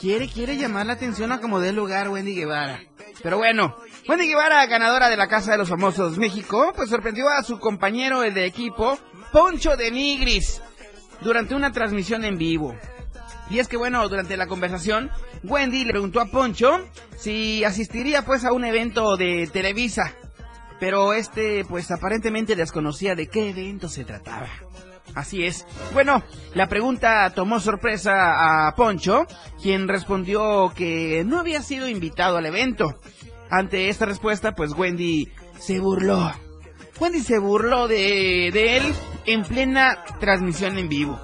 Quiere, 0.00 0.28
quiere 0.28 0.56
llamar 0.56 0.86
la 0.86 0.94
atención 0.94 1.30
a 1.30 1.40
como 1.40 1.60
dé 1.60 1.72
lugar 1.72 2.08
Wendy 2.08 2.34
Guevara. 2.34 2.80
Pero 3.22 3.38
bueno, 3.38 3.76
Wendy 4.10 4.26
Guevara, 4.26 4.66
ganadora 4.66 5.08
de 5.08 5.16
la 5.16 5.28
Casa 5.28 5.52
de 5.52 5.58
los 5.58 5.68
Famosos 5.68 6.18
México, 6.18 6.72
pues 6.74 6.90
sorprendió 6.90 7.28
a 7.28 7.44
su 7.44 7.60
compañero 7.60 8.22
de 8.22 8.44
equipo, 8.44 8.98
Poncho 9.30 9.76
de 9.76 9.92
Nigris, 9.92 10.60
durante 11.20 11.54
una 11.54 11.70
transmisión 11.70 12.24
en 12.24 12.36
vivo. 12.36 12.74
Y 13.50 13.60
es 13.60 13.68
que 13.68 13.76
bueno, 13.76 14.08
durante 14.08 14.36
la 14.36 14.48
conversación, 14.48 15.12
Wendy 15.44 15.84
le 15.84 15.92
preguntó 15.92 16.20
a 16.20 16.24
Poncho 16.26 16.80
si 17.18 17.62
asistiría 17.62 18.22
pues 18.22 18.44
a 18.44 18.52
un 18.52 18.64
evento 18.64 19.16
de 19.16 19.46
Televisa. 19.46 20.12
Pero 20.80 21.12
este 21.12 21.64
pues 21.64 21.88
aparentemente 21.92 22.56
desconocía 22.56 23.14
de 23.14 23.28
qué 23.28 23.50
evento 23.50 23.88
se 23.88 24.04
trataba. 24.04 24.48
Así 25.14 25.44
es. 25.44 25.66
Bueno, 25.92 26.22
la 26.54 26.68
pregunta 26.68 27.30
tomó 27.30 27.60
sorpresa 27.60 28.66
a 28.66 28.74
Poncho, 28.74 29.26
quien 29.62 29.86
respondió 29.86 30.72
que 30.74 31.22
no 31.24 31.38
había 31.38 31.62
sido 31.62 31.88
invitado 31.88 32.38
al 32.38 32.46
evento. 32.46 32.96
Ante 33.50 33.88
esta 33.88 34.06
respuesta, 34.06 34.52
pues 34.54 34.72
Wendy 34.72 35.28
se 35.58 35.80
burló. 35.80 36.32
Wendy 37.00 37.20
se 37.20 37.38
burló 37.38 37.88
de, 37.88 38.50
de 38.52 38.76
él 38.76 38.94
en 39.26 39.42
plena 39.42 40.04
transmisión 40.20 40.78
en 40.78 40.88
vivo. 40.88 41.20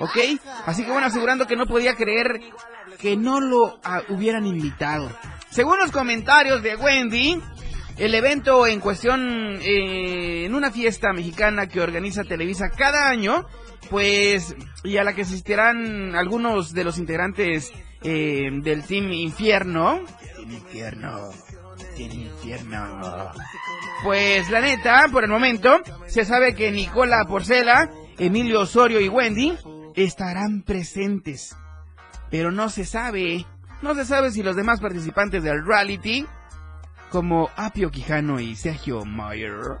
¿Ok? 0.00 0.16
Así 0.66 0.84
que 0.84 0.90
bueno, 0.90 1.06
asegurando 1.06 1.46
que 1.46 1.56
no 1.56 1.66
podía 1.66 1.94
creer 1.94 2.40
que 2.98 3.16
no 3.16 3.40
lo 3.40 3.78
ah, 3.84 4.02
hubieran 4.08 4.46
invitado. 4.46 5.10
Según 5.50 5.78
los 5.78 5.90
comentarios 5.90 6.62
de 6.62 6.76
Wendy, 6.76 7.40
el 7.96 8.14
evento 8.14 8.66
en 8.66 8.80
cuestión 8.80 9.58
eh, 9.60 10.44
en 10.44 10.54
una 10.54 10.70
fiesta 10.70 11.12
mexicana 11.12 11.68
que 11.68 11.80
organiza 11.80 12.24
Televisa 12.24 12.70
cada 12.70 13.08
año, 13.08 13.46
pues, 13.90 14.54
y 14.84 14.96
a 14.98 15.04
la 15.04 15.14
que 15.14 15.22
asistirán 15.22 16.14
algunos 16.14 16.74
de 16.74 16.84
los 16.84 16.98
integrantes 16.98 17.72
eh, 18.02 18.50
del 18.62 18.84
Team 18.84 19.12
Infierno. 19.12 20.00
Team 20.36 20.52
Infierno. 20.52 21.30
Team 21.98 22.12
Infierno. 22.12 23.32
Pues 24.04 24.48
la 24.50 24.60
neta, 24.60 25.08
por 25.10 25.24
el 25.24 25.30
momento, 25.30 25.80
se 26.06 26.24
sabe 26.24 26.54
que 26.54 26.70
Nicola 26.70 27.24
Porcela, 27.26 27.90
Emilio 28.18 28.60
Osorio 28.60 29.00
y 29.00 29.08
Wendy 29.08 29.56
estarán 29.96 30.62
presentes. 30.62 31.56
Pero 32.30 32.52
no 32.52 32.68
se 32.68 32.84
sabe, 32.84 33.44
no 33.82 33.96
se 33.96 34.04
sabe 34.04 34.30
si 34.30 34.44
los 34.44 34.54
demás 34.54 34.80
participantes 34.80 35.42
del 35.42 35.66
reality, 35.66 36.24
como 37.10 37.50
Apio 37.56 37.90
Quijano 37.90 38.38
y 38.38 38.54
Sergio 38.54 39.04
Mayer, 39.04 39.80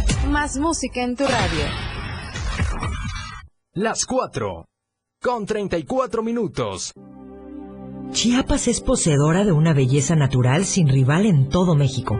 Más 0.29 0.57
música 0.57 1.01
en 1.01 1.15
tu 1.15 1.23
radio. 1.23 1.65
Las 3.73 4.05
4. 4.05 4.65
Con 5.21 5.45
34 5.45 6.21
minutos. 6.21 6.93
Chiapas 8.11 8.67
es 8.67 8.81
poseedora 8.81 9.43
de 9.43 9.51
una 9.51 9.73
belleza 9.73 10.15
natural 10.15 10.65
sin 10.65 10.87
rival 10.89 11.25
en 11.25 11.49
todo 11.49 11.75
México. 11.75 12.19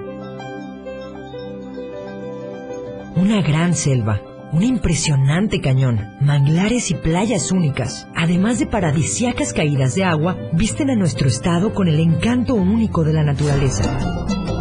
Una 3.15 3.41
gran 3.43 3.75
selva, 3.75 4.21
un 4.51 4.63
impresionante 4.63 5.61
cañón, 5.61 6.17
manglares 6.21 6.89
y 6.89 6.95
playas 6.95 7.51
únicas, 7.51 8.07
además 8.15 8.57
de 8.57 8.65
paradisiacas 8.65 9.53
caídas 9.53 9.93
de 9.93 10.05
agua, 10.05 10.37
visten 10.53 10.89
a 10.89 10.95
nuestro 10.95 11.27
estado 11.27 11.73
con 11.73 11.87
el 11.87 11.99
encanto 11.99 12.55
único 12.55 13.03
de 13.03 13.13
la 13.13 13.23
naturaleza. 13.23 14.40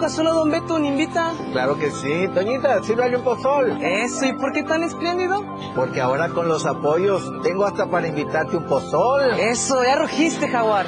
Equivoca, 0.00 0.08
solo 0.08 0.34
Don 0.34 0.50
Beto 0.50 0.78
me 0.78 0.88
invita. 0.88 1.32
Claro 1.52 1.78
que 1.78 1.90
sí, 1.90 2.28
Toñita, 2.34 2.82
sírvale 2.82 3.16
un 3.16 3.24
pozol. 3.24 3.78
Eso, 3.82 4.26
¿y 4.26 4.32
por 4.32 4.52
qué 4.52 4.62
tan 4.62 4.82
espléndido? 4.82 5.44
Porque 5.74 6.00
ahora 6.00 6.28
con 6.30 6.48
los 6.48 6.66
apoyos 6.66 7.22
tengo 7.42 7.64
hasta 7.64 7.90
para 7.90 8.08
invitarte 8.08 8.56
un 8.56 8.66
pozol. 8.66 9.38
Eso, 9.38 9.82
ya 9.84 9.96
rugiste, 9.96 10.48
Jaguar. 10.48 10.86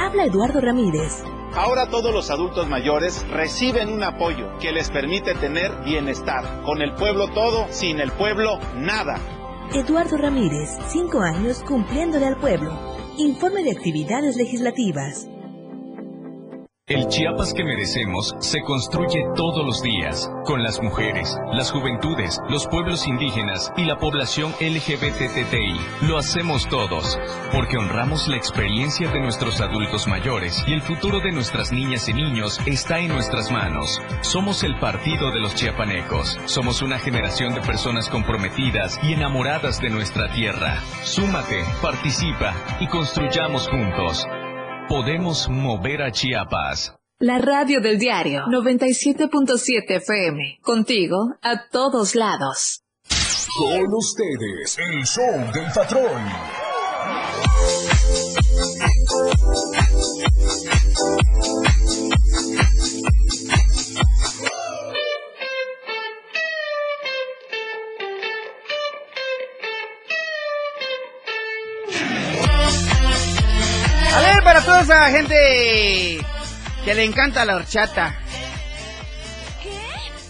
Habla 0.00 0.24
Eduardo 0.24 0.60
Ramírez. 0.60 1.24
Ahora 1.54 1.88
todos 1.90 2.12
los 2.12 2.30
adultos 2.30 2.68
mayores 2.68 3.26
reciben 3.30 3.92
un 3.92 4.02
apoyo 4.04 4.46
que 4.60 4.70
les 4.70 4.90
permite 4.90 5.34
tener 5.34 5.72
bienestar. 5.84 6.62
Con 6.62 6.82
el 6.82 6.94
pueblo 6.94 7.28
todo, 7.28 7.66
sin 7.70 7.98
el 8.00 8.12
pueblo 8.12 8.58
nada. 8.76 9.18
Eduardo 9.74 10.16
Ramírez, 10.16 10.78
cinco 10.88 11.20
años 11.20 11.62
cumpliéndole 11.66 12.26
al 12.26 12.36
pueblo. 12.36 12.70
Informe 13.16 13.64
de 13.64 13.72
actividades 13.72 14.36
legislativas. 14.36 15.28
El 16.88 17.06
Chiapas 17.08 17.52
que 17.52 17.64
merecemos 17.64 18.34
se 18.40 18.62
construye 18.62 19.22
todos 19.36 19.62
los 19.62 19.82
días, 19.82 20.30
con 20.46 20.62
las 20.62 20.82
mujeres, 20.82 21.36
las 21.52 21.70
juventudes, 21.70 22.40
los 22.48 22.66
pueblos 22.66 23.06
indígenas 23.06 23.70
y 23.76 23.84
la 23.84 23.98
población 23.98 24.54
LGBTTI. 24.58 26.06
Lo 26.08 26.16
hacemos 26.16 26.66
todos, 26.66 27.18
porque 27.52 27.76
honramos 27.76 28.26
la 28.26 28.38
experiencia 28.38 29.10
de 29.10 29.20
nuestros 29.20 29.60
adultos 29.60 30.08
mayores 30.08 30.64
y 30.66 30.72
el 30.72 30.80
futuro 30.80 31.20
de 31.20 31.30
nuestras 31.30 31.72
niñas 31.72 32.08
y 32.08 32.14
niños 32.14 32.58
está 32.64 33.00
en 33.00 33.08
nuestras 33.08 33.52
manos. 33.52 34.00
Somos 34.22 34.64
el 34.64 34.78
partido 34.78 35.30
de 35.30 35.40
los 35.40 35.54
chiapanecos. 35.54 36.38
Somos 36.46 36.80
una 36.80 36.98
generación 36.98 37.54
de 37.54 37.60
personas 37.60 38.08
comprometidas 38.08 38.98
y 39.02 39.12
enamoradas 39.12 39.78
de 39.82 39.90
nuestra 39.90 40.32
tierra. 40.32 40.82
Súmate, 41.02 41.66
participa 41.82 42.54
y 42.80 42.86
construyamos 42.86 43.68
juntos. 43.68 44.26
Podemos 44.88 45.50
mover 45.50 46.00
a 46.00 46.10
Chiapas. 46.10 46.94
La 47.18 47.36
radio 47.38 47.82
del 47.82 47.98
diario 47.98 48.44
97.7 48.46 49.84
FM. 49.86 50.60
Contigo 50.62 51.34
a 51.42 51.68
todos 51.70 52.14
lados. 52.14 52.84
Con 53.58 53.84
ustedes, 53.92 54.78
el 54.78 55.04
show 55.04 55.52
del 55.52 55.70
patrón. 55.74 56.22
Para 74.48 74.62
toda 74.62 74.80
esa 74.80 75.10
gente 75.10 76.26
que 76.82 76.94
le 76.94 77.04
encanta 77.04 77.44
la 77.44 77.56
horchata. 77.56 78.18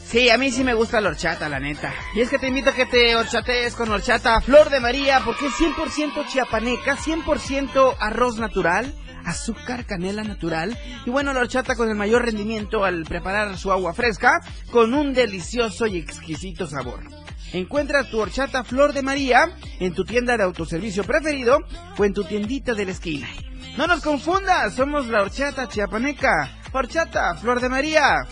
Sí, 0.06 0.28
a 0.28 0.36
mí 0.36 0.50
sí 0.50 0.64
me 0.64 0.74
gusta 0.74 1.00
la 1.00 1.10
horchata, 1.10 1.48
la 1.48 1.60
neta. 1.60 1.94
Y 2.16 2.20
es 2.22 2.28
que 2.28 2.36
te 2.36 2.48
invito 2.48 2.70
a 2.70 2.72
que 2.72 2.84
te 2.84 3.14
horchatees 3.14 3.76
con 3.76 3.92
horchata 3.92 4.40
Flor 4.40 4.70
de 4.70 4.80
María, 4.80 5.22
porque 5.24 5.46
es 5.46 5.52
100% 5.52 6.26
chiapaneca, 6.26 6.96
100% 6.96 7.94
arroz 8.00 8.38
natural, 8.38 8.92
azúcar, 9.24 9.86
canela 9.86 10.24
natural. 10.24 10.76
Y 11.06 11.10
bueno, 11.10 11.32
la 11.32 11.38
horchata 11.38 11.76
con 11.76 11.88
el 11.88 11.94
mayor 11.94 12.24
rendimiento 12.24 12.84
al 12.84 13.04
preparar 13.04 13.56
su 13.56 13.70
agua 13.70 13.94
fresca, 13.94 14.40
con 14.72 14.94
un 14.94 15.14
delicioso 15.14 15.86
y 15.86 15.96
exquisito 15.96 16.66
sabor. 16.66 17.04
Encuentra 17.52 18.02
tu 18.02 18.18
horchata 18.18 18.64
Flor 18.64 18.94
de 18.94 19.02
María 19.02 19.48
en 19.78 19.94
tu 19.94 20.04
tienda 20.04 20.36
de 20.36 20.42
autoservicio 20.42 21.04
preferido 21.04 21.60
o 21.96 22.04
en 22.04 22.14
tu 22.14 22.24
tiendita 22.24 22.74
de 22.74 22.84
la 22.84 22.90
esquina. 22.90 23.28
No 23.76 23.86
nos 23.86 24.02
confundas, 24.02 24.74
somos 24.74 25.06
la 25.06 25.22
horchata 25.22 25.68
chiapaneca. 25.68 26.50
Horchata 26.72 27.34
Flor 27.36 27.60
de 27.60 27.68
María. 27.68 28.26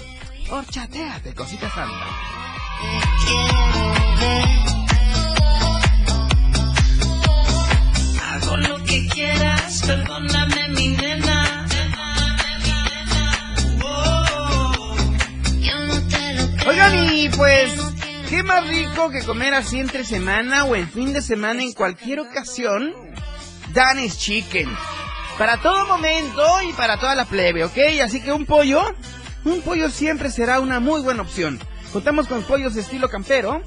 Horchateate, 0.50 1.34
cosita 1.34 1.68
santa. 1.70 2.06
Hago 8.22 8.56
lo 8.56 8.84
que 8.84 9.06
quieras, 9.08 9.82
perdóname 9.86 10.68
mi 10.68 10.88
nena. 10.88 11.66
Oigan, 16.68 16.94
y 17.14 17.28
pues, 17.30 17.72
qué 18.28 18.42
más 18.42 18.66
rico 18.66 19.10
que 19.10 19.22
comer 19.22 19.54
así 19.54 19.78
entre 19.78 20.04
semana 20.04 20.64
o 20.64 20.74
en 20.74 20.88
fin 20.88 21.12
de 21.12 21.22
semana 21.22 21.62
en 21.62 21.72
cualquier 21.72 22.20
ocasión. 22.20 22.92
Danes 23.72 24.18
Chicken. 24.18 24.68
Para 25.38 25.58
todo 25.60 25.86
momento 25.86 26.42
y 26.66 26.72
para 26.72 26.98
toda 26.98 27.14
la 27.14 27.26
plebe, 27.26 27.62
¿ok? 27.64 27.76
Así 28.02 28.22
que 28.22 28.32
un 28.32 28.46
pollo, 28.46 28.82
un 29.44 29.60
pollo 29.60 29.90
siempre 29.90 30.30
será 30.30 30.60
una 30.60 30.80
muy 30.80 31.02
buena 31.02 31.22
opción. 31.22 31.60
Contamos 31.92 32.26
con 32.26 32.42
pollos 32.42 32.74
de 32.74 32.80
estilo 32.80 33.10
campero, 33.10 33.60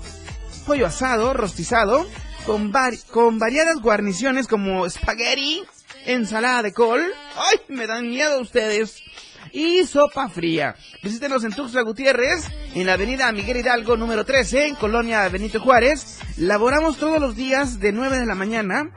pollo 0.66 0.88
asado, 0.88 1.34
rostizado, 1.34 2.08
con, 2.48 2.74
con 3.12 3.38
variadas 3.38 3.80
guarniciones 3.82 4.48
como 4.48 4.88
espagueti, 4.88 5.64
ensalada 6.08 6.64
de 6.64 6.74
col, 6.74 7.02
¡ay! 7.36 7.60
Me 7.68 7.86
dan 7.86 8.10
miedo 8.10 8.42
ustedes. 8.42 9.04
Y 9.52 9.86
sopa 9.86 10.28
fría. 10.28 10.76
Visítenos 11.04 11.44
en 11.44 11.54
Tuxtla 11.54 11.84
Gutiérrez, 11.84 12.48
en 12.74 12.88
la 12.88 12.94
avenida 12.94 13.32
Miguel 13.32 13.58
Hidalgo 13.58 13.96
número 13.96 14.26
13, 14.26 14.68
en 14.68 14.76
Colonia 14.76 15.30
Benito 15.30 15.60
Juárez. 15.60 16.20
Laboramos 16.38 16.98
todos 16.98 17.20
los 17.20 17.36
días 17.36 17.80
de 17.80 17.92
9 17.92 18.18
de 18.18 18.26
la 18.26 18.36
mañana 18.36 18.90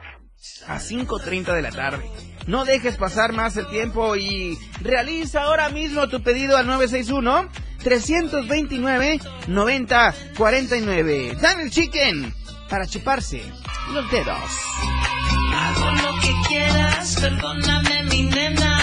a 0.67 0.79
5.30 0.79 1.53
de 1.53 1.61
la 1.61 1.71
tarde. 1.71 2.32
No 2.47 2.65
dejes 2.65 2.97
pasar 2.97 3.33
más 3.33 3.55
el 3.57 3.67
tiempo 3.67 4.15
y 4.15 4.57
realiza 4.81 5.43
ahora 5.43 5.69
mismo 5.69 6.07
tu 6.09 6.21
pedido 6.21 6.57
al 6.57 6.67
961 6.67 7.49
329 7.83 9.19
9049. 9.47 11.37
Daniel 11.41 11.71
Chicken 11.71 12.33
para 12.69 12.87
chuparse 12.87 13.43
los 13.93 14.09
dedos. 14.11 14.37
Hago 15.55 15.91
lo 15.91 16.19
que 16.21 16.33
quieras, 16.47 17.17
perdóname 17.19 18.03
mi 18.03 18.23
nena. 18.23 18.82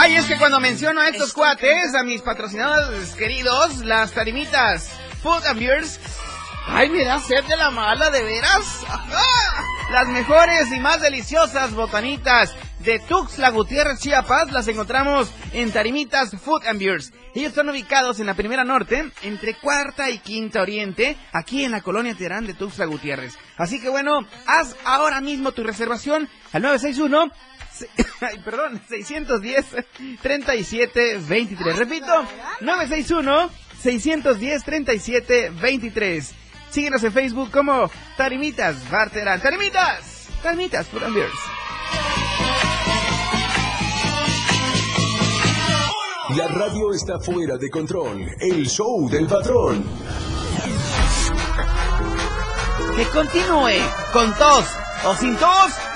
Ay, 0.00 0.14
es 0.16 0.26
que 0.26 0.36
cuando 0.38 0.60
menciono 0.60 1.00
a 1.00 1.08
estos 1.08 1.32
cuates, 1.32 1.94
a 1.94 2.04
mis 2.04 2.22
patrocinadores 2.22 3.14
queridos, 3.16 3.78
las 3.84 4.12
tarimitas 4.12 4.88
Food 5.22 5.44
and 5.46 5.58
Beers, 5.58 5.98
ay, 6.68 6.88
me 6.88 7.04
da 7.04 7.20
sed 7.20 7.42
de 7.44 7.56
la 7.56 7.70
mala, 7.72 8.08
de 8.10 8.22
veras. 8.22 8.84
¡Ajá! 8.88 9.64
Las 9.90 10.06
mejores 10.08 10.70
y 10.70 10.78
más 10.80 11.00
deliciosas 11.00 11.72
botanitas 11.72 12.54
de 12.80 13.00
Tuxtla 13.00 13.50
Gutiérrez, 13.50 13.98
Chiapas, 13.98 14.52
las 14.52 14.68
encontramos 14.68 15.30
en 15.52 15.72
Tarimitas 15.72 16.30
Food 16.44 16.66
and 16.66 16.78
Beers. 16.78 17.12
Ellos 17.34 17.48
están 17.50 17.68
ubicados 17.68 18.20
en 18.20 18.26
la 18.26 18.34
Primera 18.34 18.64
Norte, 18.64 19.10
entre 19.22 19.54
Cuarta 19.54 20.10
y 20.10 20.18
Quinta 20.18 20.60
Oriente, 20.62 21.16
aquí 21.32 21.64
en 21.64 21.72
la 21.72 21.80
colonia 21.80 22.14
Terán 22.14 22.46
de 22.46 22.54
Tuxtla 22.54 22.84
Gutiérrez. 22.86 23.34
Así 23.56 23.80
que 23.80 23.88
bueno, 23.88 24.20
haz 24.46 24.76
ahora 24.84 25.20
mismo 25.20 25.50
tu 25.52 25.64
reservación 25.64 26.28
al 26.52 26.62
961 26.62 27.32
Se- 27.32 27.57
Ay, 28.20 28.38
perdón, 28.44 28.80
610 28.88 29.66
37 30.22 31.20
23. 31.28 31.76
Repito, 31.76 32.24
961 32.60 33.50
610 33.80 34.64
37 34.64 35.50
23. 35.50 36.34
Síguenos 36.70 37.02
en 37.02 37.12
Facebook 37.12 37.50
como 37.50 37.90
Tarimitas 38.16 38.90
Barterán. 38.90 39.40
Tarimitas, 39.40 40.28
Tarimitas 40.42 40.86
Food 40.88 41.04
and 41.04 41.14
Beers. 41.14 41.32
La 46.36 46.46
radio 46.46 46.92
está 46.92 47.18
fuera 47.18 47.56
de 47.56 47.70
control. 47.70 48.26
El 48.38 48.68
show 48.68 49.08
del 49.08 49.26
patrón. 49.26 49.82
Que 52.94 53.04
continúe 53.06 53.80
con 54.12 54.34
tos 54.34 54.66
o 55.06 55.14
sin 55.14 55.36
tos. 55.36 55.87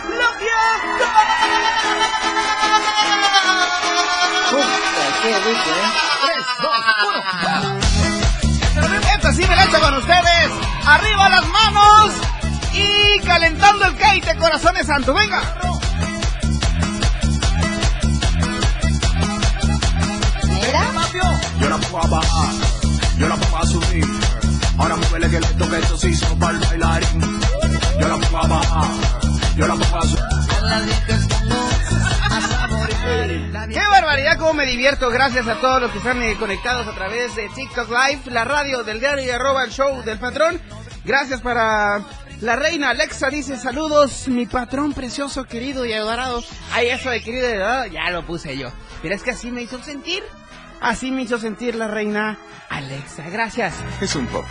¡Lo 8.77 8.99
Esta 9.15 9.33
sí 9.33 9.47
me 9.47 9.57
la 9.57 9.65
echo 9.65 9.81
con 9.81 9.95
ustedes. 9.95 10.51
Arriba 10.87 11.29
las 11.29 11.47
manos 11.47 12.13
y 12.73 13.21
calentando 13.21 13.85
el 13.87 13.95
kite, 13.97 14.37
corazones 14.37 14.87
santos. 14.87 15.15
Venga. 15.15 15.43
Yo 21.61 21.69
la 21.69 21.77
pongo 21.77 21.99
a 21.99 22.07
bajar, 22.09 22.55
yo 23.19 23.29
la 23.29 23.37
pongo 23.37 23.59
a 23.59 23.67
subir. 23.67 24.07
Ahora 24.79 24.97
muévele 24.97 25.31
que 25.31 25.41
le 25.41 25.47
toque 25.49 25.79
esto 25.79 25.97
se 25.97 26.09
hizo 26.09 26.39
para 26.39 26.53
el 26.55 26.59
bailarín. 26.59 27.41
Yo 28.01 28.09
la 28.09 28.17
pongo 28.17 28.39
a 28.39 28.47
bajar, 28.49 28.91
yo 29.57 29.67
la. 29.67 29.77
¡Qué 33.69 33.81
barbaridad! 33.91 34.39
Cómo 34.39 34.55
me 34.55 34.67
divierto. 34.67 35.11
Gracias 35.11 35.47
a 35.49 35.61
todos 35.61 35.83
los 35.83 35.91
que 35.91 35.99
están 35.99 36.23
eh, 36.23 36.37
conectados 36.39 36.87
a 36.87 36.93
través 36.93 37.35
de 37.37 37.49
TikTok 37.49 37.89
Live, 37.89 38.23
la 38.27 38.45
radio 38.45 38.83
del 38.83 39.01
diario 39.01 39.61
el 39.61 39.71
show 39.71 40.03
del 40.03 40.19
patrón. 40.19 40.61
Gracias 41.05 41.41
para 41.41 42.03
La 42.41 42.57
reina 42.57 42.91
Alexa 42.91 43.29
dice 43.29 43.57
saludos, 43.57 44.29
mi 44.29 44.47
patrón 44.47 44.93
precioso, 44.93 45.45
querido 45.45 45.85
y 45.85 45.93
adorado. 45.93 46.43
Ay, 46.73 46.89
eso 46.89 47.11
de 47.11 47.23
querido 47.23 47.49
y 47.49 47.53
adorado, 47.53 47.87
ya 47.87 48.11
lo 48.11 48.25
puse 48.27 48.57
yo. 48.57 48.71
Pero 49.03 49.15
es 49.15 49.23
que 49.23 49.33
así 49.33 49.51
me 49.51 49.63
hizo 49.63 49.83
sentir. 49.83 50.23
Así 50.83 51.11
me 51.13 51.23
hizo 51.23 51.39
sentir 51.39 51.77
la 51.77 51.87
reina 51.89 52.37
Alexa. 52.69 53.23
Gracias. 53.31 53.75
Es 54.01 54.15
un 54.17 54.27
papucho. 54.27 54.49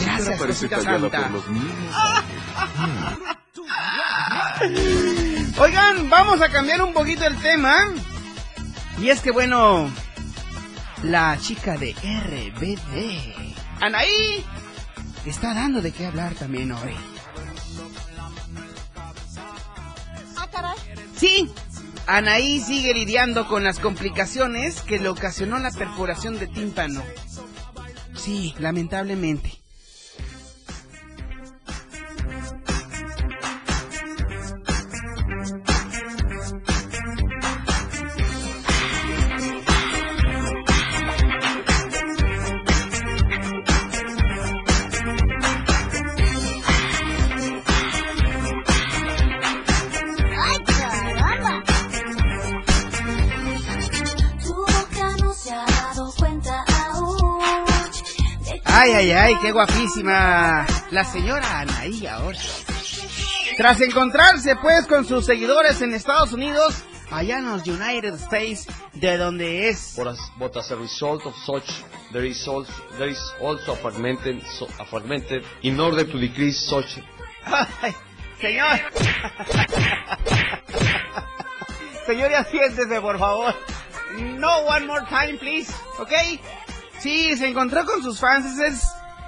Gracias, 0.00 0.38
parece 0.38 0.68
tallada 0.68 1.00
santa. 1.00 1.22
por 1.22 1.30
los 1.30 1.48
niños. 1.48 1.72
Oigan, 5.58 6.10
vamos 6.10 6.42
a 6.42 6.50
cambiar 6.50 6.82
un 6.82 6.92
poquito 6.92 7.26
el 7.26 7.36
tema. 7.38 7.88
Y 8.98 9.08
es 9.08 9.20
que 9.20 9.30
bueno, 9.30 9.90
la 11.02 11.38
chica 11.40 11.76
de 11.76 11.92
RBD, 11.92 13.80
Anaí, 13.80 14.44
está 15.24 15.54
dando 15.54 15.80
de 15.80 15.92
qué 15.92 16.06
hablar 16.06 16.34
también 16.34 16.72
hoy. 16.72 16.94
Sí, 21.16 21.50
Anaí 22.08 22.58
sigue 22.60 22.94
lidiando 22.94 23.46
con 23.46 23.64
las 23.64 23.80
complicaciones 23.80 24.80
que 24.80 24.98
le 24.98 25.10
ocasionó 25.10 25.58
la 25.58 25.70
perforación 25.70 26.38
de 26.38 26.46
tímpano. 26.46 27.02
Sí, 28.14 28.54
lamentablemente. 28.58 29.57
Ay, 58.98 59.12
ay, 59.12 59.36
qué 59.40 59.52
guapísima 59.52 60.66
la 60.90 61.04
señora 61.04 61.60
Anaí 61.60 62.04
ahora. 62.08 62.36
Tras 63.56 63.80
encontrarse 63.80 64.56
pues 64.56 64.88
con 64.88 65.04
sus 65.04 65.24
seguidores 65.24 65.80
en 65.82 65.94
Estados 65.94 66.32
Unidos, 66.32 66.82
allá 67.08 67.38
en 67.38 67.48
los 67.48 67.64
United 67.64 68.14
States, 68.14 68.66
de 68.94 69.16
donde 69.16 69.68
es. 69.68 69.94
But 69.96 70.08
as, 70.08 70.18
but 70.36 70.56
as 70.56 70.72
a 70.72 70.74
result 70.74 71.24
of 71.26 71.36
such, 71.46 71.84
there 72.10 72.26
is 72.26 72.48
also, 72.48 72.72
there 72.98 73.08
is 73.08 73.20
also 73.40 73.74
a 73.74 73.76
fragmented, 73.76 74.42
so, 74.58 74.66
a 74.80 74.84
fragmented 74.84 75.44
in 75.62 75.78
order 75.78 76.04
to 76.04 76.18
decrease 76.18 76.58
such. 76.58 76.98
Ay, 77.44 77.94
señor. 78.40 78.80
Señor, 82.04 82.30
ya 82.32 82.42
siéntese, 82.50 83.00
por 83.00 83.16
favor. 83.16 83.54
No 84.18 84.62
one 84.62 84.88
more 84.88 85.06
time, 85.08 85.38
please. 85.38 85.72
¿Ok? 86.00 86.10
Sí, 87.00 87.36
se 87.36 87.48
encontró 87.48 87.84
con 87.84 88.02
sus 88.02 88.20
fans. 88.20 88.46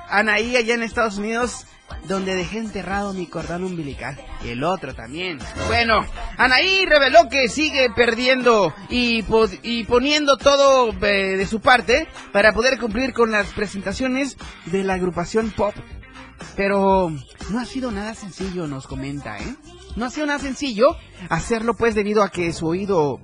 Anaí 0.09 0.57
allá 0.57 0.75
en 0.75 0.83
Estados 0.83 1.19
Unidos, 1.19 1.67
donde 2.09 2.35
dejé 2.35 2.59
enterrado 2.59 3.13
mi 3.13 3.27
cordón 3.27 3.65
umbilical. 3.65 4.19
Y 4.45 4.51
el 4.51 4.65
otro 4.65 4.95
también. 4.95 5.39
Bueno, 5.69 6.05
Anaí 6.37 6.85
reveló 6.87 7.29
que 7.29 7.49
sigue 7.49 7.89
perdiendo 7.95 8.75
y 8.89 9.23
poniendo 9.85 10.37
todo 10.37 10.93
eh, 11.03 11.37
de 11.37 11.47
su 11.47 11.61
parte 11.61 12.09
para 12.33 12.53
poder 12.53 12.79
cumplir 12.79 13.13
con 13.13 13.31
las 13.31 13.47
presentaciones 13.49 14.37
de 14.67 14.83
la 14.83 14.95
agrupación 14.95 15.51
pop 15.51 15.75
pero 16.57 17.11
no 17.51 17.61
ha 17.61 17.65
sido 17.65 17.91
nada 17.91 18.15
sencillo, 18.15 18.67
nos 18.67 18.87
comenta, 18.87 19.39
¿eh? 19.39 19.55
No 19.97 20.07
ha 20.07 20.11
sido 20.11 20.27
nada 20.27 20.39
sencillo 20.39 20.97
hacerlo 21.29 21.75
pues 21.75 21.95
debido 21.95 22.23
a 22.23 22.31
que 22.31 22.53
su 22.53 22.67
oído, 22.67 23.21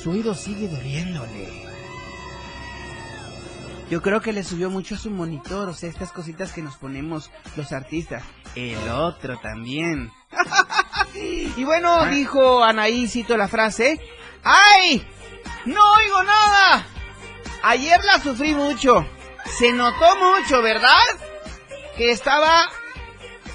su 0.00 0.10
oído 0.10 0.34
sigue 0.34 0.68
doliéndole. 0.68 1.65
Yo 3.90 4.02
creo 4.02 4.20
que 4.20 4.32
le 4.32 4.42
subió 4.42 4.68
mucho 4.68 4.96
a 4.96 4.98
su 4.98 5.10
monitor, 5.10 5.68
o 5.68 5.74
sea, 5.74 5.88
estas 5.88 6.12
cositas 6.12 6.52
que 6.52 6.62
nos 6.62 6.76
ponemos 6.76 7.30
los 7.56 7.72
artistas. 7.72 8.24
El 8.54 8.88
otro 8.88 9.38
también. 9.38 10.10
y 11.14 11.64
bueno, 11.64 12.06
dijo 12.06 12.64
Anaí, 12.64 13.06
cito 13.06 13.36
la 13.36 13.48
frase, 13.48 14.00
¡Ay! 14.42 15.06
¡No 15.64 15.80
oigo 15.94 16.22
nada! 16.22 16.86
Ayer 17.62 18.02
la 18.04 18.20
sufrí 18.20 18.54
mucho. 18.54 19.06
Se 19.58 19.72
notó 19.72 20.16
mucho, 20.16 20.62
¿verdad? 20.62 20.90
que 21.96 22.10
estaba 22.10 22.66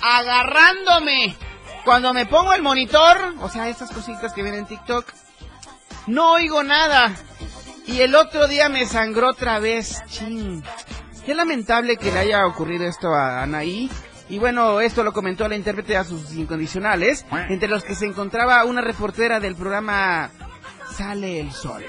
agarrándome. 0.01 1.35
Cuando 1.85 2.13
me 2.13 2.25
pongo 2.25 2.53
el 2.53 2.61
monitor, 2.61 3.35
o 3.39 3.49
sea, 3.49 3.67
esas 3.69 3.91
cositas 3.91 4.33
que 4.33 4.43
ven 4.43 4.53
en 4.53 4.65
TikTok, 4.65 5.05
no 6.07 6.33
oigo 6.33 6.63
nada. 6.63 7.15
Y 7.87 8.01
el 8.01 8.15
otro 8.15 8.47
día 8.47 8.69
me 8.69 8.85
sangró 8.85 9.29
otra 9.29 9.59
vez. 9.59 10.01
Chin. 10.07 10.63
Qué 11.25 11.35
lamentable 11.35 11.97
que 11.97 12.11
le 12.11 12.19
haya 12.19 12.45
ocurrido 12.45 12.85
esto 12.85 13.13
a 13.13 13.43
Anaí. 13.43 13.89
Y 14.29 14.39
bueno, 14.39 14.79
esto 14.79 15.03
lo 15.03 15.11
comentó 15.13 15.47
la 15.47 15.55
intérprete 15.55 15.97
a 15.97 16.03
sus 16.03 16.33
incondicionales, 16.33 17.25
entre 17.49 17.67
los 17.67 17.83
que 17.83 17.95
se 17.95 18.05
encontraba 18.05 18.63
una 18.63 18.81
reportera 18.81 19.39
del 19.39 19.55
programa 19.55 20.31
Sale 20.95 21.41
el 21.41 21.51
Sol. 21.51 21.83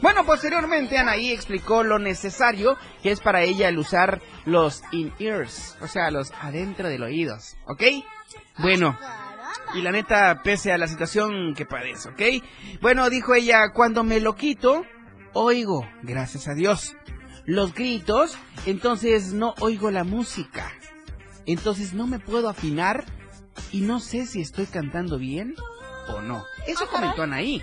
Bueno, 0.00 0.24
posteriormente 0.24 0.96
Anaí 0.96 1.32
explicó 1.32 1.82
lo 1.82 1.98
necesario 1.98 2.76
que 3.02 3.10
es 3.10 3.18
para 3.18 3.42
ella 3.42 3.68
el 3.68 3.78
usar 3.78 4.22
los 4.44 4.82
in-ears, 4.92 5.76
o 5.80 5.88
sea, 5.88 6.12
los 6.12 6.30
adentro 6.40 6.88
del 6.88 7.02
oídos, 7.02 7.56
¿ok? 7.66 7.82
Bueno, 8.58 8.96
y 9.74 9.82
la 9.82 9.90
neta, 9.90 10.40
pese 10.44 10.72
a 10.72 10.78
la 10.78 10.86
situación 10.86 11.52
que 11.54 11.66
padece, 11.66 12.10
¿ok? 12.10 12.22
Bueno, 12.80 13.10
dijo 13.10 13.34
ella, 13.34 13.70
cuando 13.74 14.04
me 14.04 14.20
lo 14.20 14.36
quito, 14.36 14.86
oigo, 15.32 15.88
gracias 16.02 16.48
a 16.48 16.54
Dios, 16.54 16.96
los 17.44 17.74
gritos, 17.74 18.36
entonces 18.66 19.32
no 19.32 19.54
oigo 19.60 19.90
la 19.90 20.04
música. 20.04 20.70
Entonces 21.46 21.94
no 21.94 22.06
me 22.06 22.18
puedo 22.18 22.50
afinar 22.50 23.06
y 23.72 23.80
no 23.80 24.00
sé 24.00 24.26
si 24.26 24.42
estoy 24.42 24.66
cantando 24.66 25.18
bien 25.18 25.54
o 26.08 26.20
no. 26.20 26.44
Eso 26.66 26.86
comentó 26.88 27.22
Anaí. 27.22 27.62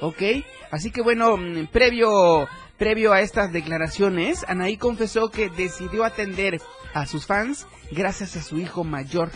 ¿Ok? 0.00 0.22
Así 0.70 0.90
que 0.90 1.00
bueno, 1.00 1.36
mm, 1.38 1.68
previo, 1.68 2.46
previo 2.76 3.12
a 3.14 3.22
estas 3.22 3.52
declaraciones, 3.52 4.44
Anaí 4.46 4.76
confesó 4.76 5.30
que 5.30 5.48
decidió 5.48 6.04
atender 6.04 6.60
a 6.92 7.06
sus 7.06 7.26
fans 7.26 7.66
gracias 7.90 8.36
a 8.36 8.42
su 8.42 8.58
hijo 8.58 8.84
mayor, 8.84 9.30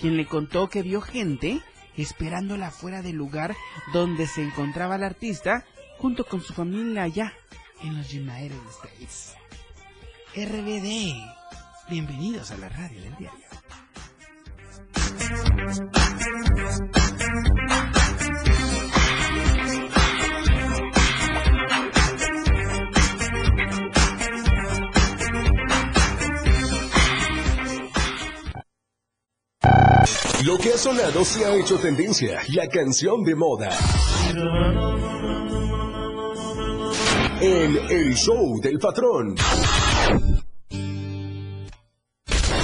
quien 0.00 0.16
le 0.16 0.26
contó 0.26 0.68
que 0.68 0.82
vio 0.82 1.00
gente 1.00 1.60
esperándola 1.96 2.70
fuera 2.70 3.02
del 3.02 3.16
lugar 3.16 3.56
donde 3.92 4.26
se 4.26 4.42
encontraba 4.42 4.96
el 4.96 5.02
artista 5.02 5.64
junto 6.02 6.24
con 6.24 6.40
su 6.40 6.52
familia 6.52 7.04
allá 7.04 7.32
en 7.80 7.96
los 7.96 8.12
United 8.12 8.58
States. 8.70 9.36
RBD, 10.34 11.14
bienvenidos 11.88 12.50
a 12.50 12.56
la 12.56 12.68
radio 12.68 13.02
del 13.02 13.16
diario. 13.18 13.38
Lo 30.44 30.58
que 30.58 30.72
ha 30.72 30.78
sonado 30.78 31.24
se 31.24 31.44
ha 31.44 31.54
hecho 31.54 31.78
tendencia, 31.78 32.40
la 32.48 32.66
canción 32.66 33.22
de 33.22 33.36
moda. 33.36 33.70
En 37.44 37.76
el 37.90 38.14
show 38.14 38.60
del 38.60 38.78
patrón. 38.78 39.34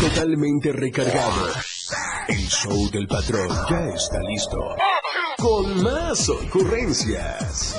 Totalmente 0.01 0.71
recargado. 0.71 1.49
El 2.29 2.49
show 2.49 2.89
del 2.93 3.09
patrón 3.09 3.49
ya 3.69 3.89
está 3.97 4.21
listo. 4.31 4.57
Con 5.37 5.83
más 5.83 6.29
ocurrencias. 6.29 7.75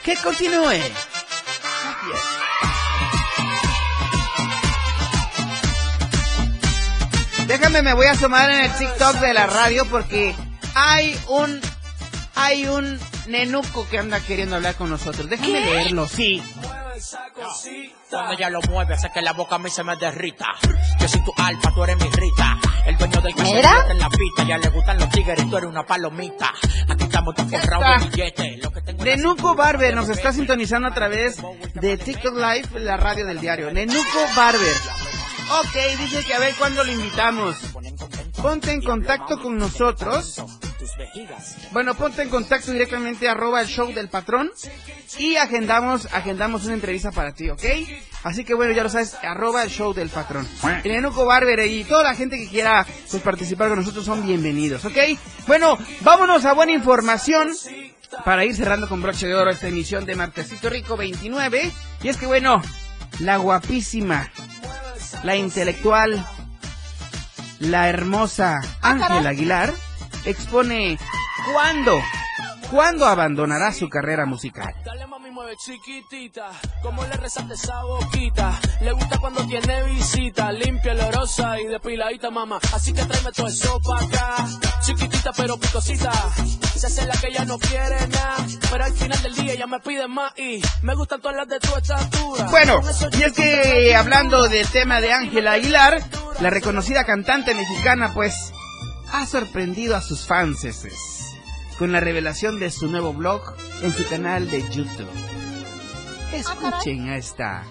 Que 0.03 0.17
continúe. 0.17 0.81
Déjame, 7.47 7.83
me 7.83 7.95
voy 7.95 8.07
a 8.07 8.13
asomar 8.13 8.51
en 8.51 8.61
el 8.61 8.73
TikTok 8.77 9.17
de 9.17 9.35
la 9.35 9.47
radio 9.47 9.85
porque 9.87 10.35
hay 10.75 11.19
un 11.29 11.61
hay 12.37 12.67
un 12.67 12.99
nenuco 13.27 13.89
que 13.89 13.99
anda 13.99 14.21
queriendo 14.21 14.57
hablar 14.57 14.77
con 14.77 14.89
nosotros. 14.89 15.29
Déjame 15.29 15.61
leerlo, 15.61 16.09
sí. 16.09 16.43
Cuando 18.11 18.33
ella 18.33 18.51
lo 18.51 18.61
mueve, 18.69 18.95
hace 18.95 19.11
que 19.11 19.23
la 19.23 19.33
boca 19.33 19.57
a 19.57 19.59
mí 19.59 19.71
se 19.71 19.83
me 19.85 19.97
derrita. 19.97 20.47
Yo 20.99 21.09
soy 21.09 21.25
tu 21.25 21.33
alfa, 21.37 21.73
tú 21.75 21.85
eres 21.85 21.97
mi 21.97 22.11
rita. 22.11 22.59
El 22.85 22.97
dueño 22.97 23.21
del 23.21 23.35
¿Mira? 23.37 23.71
caserío 23.71 23.91
en 23.93 23.99
la 23.99 24.09
pista. 24.11 24.43
Ya 24.45 24.59
le 24.59 24.69
gustan 24.69 24.99
los 24.99 25.09
tigres 25.11 25.43
y 25.43 25.51
tú 25.51 25.57
eres 25.57 25.69
una 25.69 25.85
palomita. 25.85 26.53
Aquí 26.89 27.05
estamos 27.05 27.35
todos 27.35 27.51
forrados 27.51 28.03
de 28.03 28.09
billetes. 28.09 28.63
Lo 28.63 28.73
que 28.73 28.81
tengo 28.83 29.05
es 29.05 29.09
la 29.09 29.17
Nenuco 29.17 29.55
Barber 29.55 29.95
nos 29.95 30.09
está 30.09 30.33
sintonizando 30.33 30.89
a 30.89 30.95
través 30.95 31.41
de 31.75 31.97
TikTok 31.97 32.35
Live, 32.35 32.81
la 32.81 32.97
radio 32.97 33.27
del 33.27 33.41
diario. 33.41 33.73
Nenuco 33.73 34.19
Barber. 34.37 34.77
Ok, 35.53 35.99
dice 35.99 36.25
que 36.25 36.35
a 36.35 36.39
ver 36.39 36.55
cuándo 36.57 36.85
lo 36.85 36.93
invitamos. 36.93 37.57
Ponte 38.41 38.73
en 38.73 38.83
contacto 38.83 39.41
con 39.41 39.57
nosotros. 39.59 40.43
Bueno, 41.73 41.95
ponte 41.95 42.23
en 42.23 42.29
contacto 42.29 42.73
directamente 42.73 43.29
arroba 43.29 43.61
el 43.61 43.67
show 43.67 43.93
del 43.93 44.09
patrón 44.09 44.51
y 45.19 45.37
agendamos, 45.37 46.07
agendamos 46.13 46.65
una 46.65 46.75
entrevista 46.75 47.11
para 47.13 47.33
ti, 47.33 47.51
¿ok? 47.51 47.65
Así 48.23 48.45
que 48.45 48.55
bueno, 48.55 48.73
ya 48.73 48.83
lo 48.83 48.89
sabes, 48.89 49.17
arroba 49.23 49.63
el 49.63 49.71
show 49.71 49.93
del 49.95 50.09
patrón. 50.09 50.47
El 50.85 50.93
Nenuco 50.93 51.25
Barber 51.25 51.67
y 51.67 51.85
toda 51.85 52.03
la 52.03 52.15
gente 52.15 52.39
que 52.39 52.49
quiera 52.49 52.87
pues, 53.11 53.23
participar 53.23 53.69
con 53.69 53.79
nosotros 53.79 54.05
son 54.05 54.27
bienvenidos, 54.27 54.85
¿ok? 54.85 54.97
Bueno, 55.47 55.79
vámonos 56.01 56.45
a 56.45 56.53
buena 56.53 56.73
información 56.73 57.51
para 58.25 58.45
ir 58.45 58.55
cerrando 58.55 58.89
con 58.89 59.03
broche 59.03 59.27
de 59.27 59.35
oro 59.35 59.51
esta 59.51 59.69
emisión 59.69 60.05
de 60.05 60.17
Martesito 60.17 60.69
Rico 60.69 60.97
29. 60.97 61.71
Y 62.03 62.09
es 62.09 62.17
que 62.17 62.27
bueno, 62.27 62.63
la 63.21 63.37
guapísima, 63.37 64.31
la 65.23 65.37
intelectual, 65.37 66.27
la 67.59 67.89
hermosa 67.89 68.61
Ángela 68.81 69.31
Aguilar 69.31 69.73
expone 70.25 70.99
cuándo, 71.53 72.01
cuándo 72.71 73.07
abandonará 73.07 73.73
su 73.73 73.89
carrera 73.89 74.27
musical. 74.27 74.75
Mueve 75.33 75.57
chiquitita. 75.57 76.51
Como 76.83 77.05
le 77.05 77.13
resalte 77.13 77.55
esa 77.55 77.85
boquita. 77.85 78.59
Le 78.81 78.91
gusta 78.93 79.17
cuando 79.19 79.47
tiene 79.47 79.85
visita. 79.85 80.51
Limpia, 80.51 80.93
olorosa 80.93 81.61
y 81.61 81.67
depiladita, 81.67 82.31
mamá. 82.31 82.59
Así 82.73 82.93
que 82.93 83.05
tráeme 83.05 83.31
todo 83.31 83.47
eso 83.47 83.79
pa' 83.81 84.05
acá. 84.05 84.47
Chiquitita 84.81 85.31
pero 85.37 85.57
picosita. 85.57 86.11
Se 86.75 86.89
hace 86.89 87.07
la 87.07 87.15
que 87.17 87.29
ella 87.29 87.45
no 87.45 87.59
quiere 87.59 88.09
nada. 88.09 88.37
Pero 88.71 88.85
al 88.85 88.93
final 88.93 89.23
del 89.23 89.35
día 89.37 89.53
ella 89.53 89.67
me 89.69 89.79
pide 89.79 90.09
más. 90.09 90.37
Y 90.37 90.61
me 90.83 90.97
gustan 90.97 91.21
todas 91.21 91.37
las 91.37 91.49
de 91.49 91.61
tu 91.61 91.77
estatura. 91.77 92.45
Bueno, 92.51 92.81
y 93.13 93.23
es 93.23 93.33
que 93.33 93.95
hablando 93.95 94.49
del 94.49 94.69
tema 94.69 95.01
de 95.01 95.13
Ángela 95.13 95.53
Aguilar, 95.53 96.03
la 96.41 96.51
reconocida 96.51 97.05
cantante 97.05 97.55
mexicana 97.55 98.11
pues 98.13 98.53
ha 99.21 99.27
sorprendido 99.27 99.97
a 99.97 100.01
sus 100.01 100.27
fans 100.27 100.67
con 101.79 101.93
la 101.93 102.01
revelación 102.01 102.59
de 102.59 102.71
su 102.71 102.87
nuevo 102.87 103.13
blog 103.13 103.55
en 103.83 103.93
su 103.93 104.07
canal 104.09 104.51
de 104.51 104.63
YouTube. 104.63 105.11
Escuchen 106.33 107.11
a 107.11 107.19
esta 107.19 107.63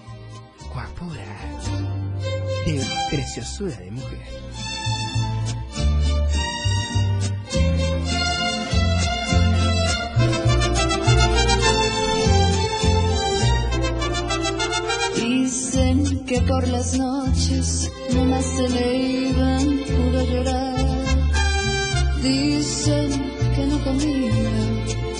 guapura 0.72 1.24
de 2.66 2.86
preciosura 3.10 3.76
de 3.78 3.90
mujer. 3.90 4.28
Dicen 15.16 16.24
que 16.26 16.40
por 16.42 16.68
las 16.68 16.96
noches 16.96 17.90
nomás 18.14 18.44
se 18.44 18.68
le 18.68 18.96
iban 19.30 19.66
puro 19.88 20.22
llorar. 20.22 20.79
Dicen 22.22 23.10
que 23.54 23.66
no 23.66 23.82
comía, 23.82 24.32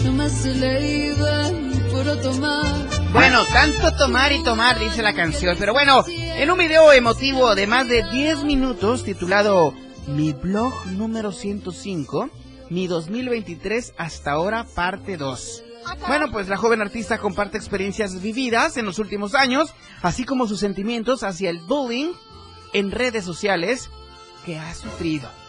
nomás 0.05 0.33
se 0.33 0.55
le 0.55 1.07
iban 1.07 1.73
puro 1.91 2.17
tomar. 2.19 3.11
Bueno, 3.13 3.43
tanto 3.53 3.97
tomar 3.97 4.33
y 4.33 4.43
tomar, 4.43 4.79
dice 4.79 5.03
la 5.03 5.15
canción. 5.15 5.57
Pero 5.59 5.73
bueno, 5.73 6.05
en 6.07 6.51
un 6.51 6.59
video 6.59 6.93
emotivo 6.93 7.55
de 7.55 7.67
más 7.67 7.89
de 7.89 8.03
10 8.03 8.45
minutos 8.45 9.03
titulado 9.03 9.73
Mi 10.09 10.33
blog 10.33 10.87
número 10.89 11.33
105, 11.33 12.29
mi 12.69 12.87
2023 12.87 13.95
hasta 13.97 14.33
ahora 14.33 14.67
parte 14.75 15.17
2. 15.17 15.65
Bueno, 16.07 16.31
pues 16.31 16.49
la 16.49 16.59
joven 16.59 16.83
artista 16.83 17.17
comparte 17.17 17.57
experiencias 17.57 18.21
vividas 18.21 18.77
en 18.77 18.85
los 18.85 18.99
últimos 18.99 19.35
años, 19.35 19.73
así 20.03 20.25
como 20.25 20.47
sus 20.47 20.61
sentimientos 20.61 21.23
hacia 21.23 21.49
el 21.49 21.61
bullying 21.61 22.13
en 22.75 22.91
redes 22.91 23.25
sociales 23.25 23.89
que 24.45 24.59
ha 24.59 24.75
sufrido. 24.75 25.40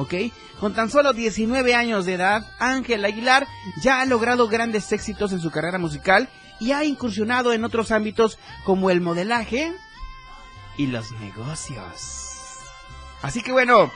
¿Ok? 0.00 0.14
Con 0.58 0.72
tan 0.72 0.88
solo 0.88 1.12
19 1.12 1.74
años 1.74 2.06
de 2.06 2.14
edad, 2.14 2.46
Ángel 2.58 3.04
Aguilar 3.04 3.46
ya 3.82 4.00
ha 4.00 4.06
logrado 4.06 4.48
grandes 4.48 4.90
éxitos 4.92 5.30
en 5.32 5.40
su 5.40 5.50
carrera 5.50 5.76
musical 5.76 6.30
y 6.58 6.72
ha 6.72 6.84
incursionado 6.84 7.52
en 7.52 7.64
otros 7.64 7.90
ámbitos 7.90 8.38
como 8.64 8.88
el 8.88 9.02
modelaje 9.02 9.74
y 10.78 10.86
los 10.86 11.12
negocios. 11.12 12.30
Así 13.20 13.42
que 13.42 13.52
bueno, 13.52 13.92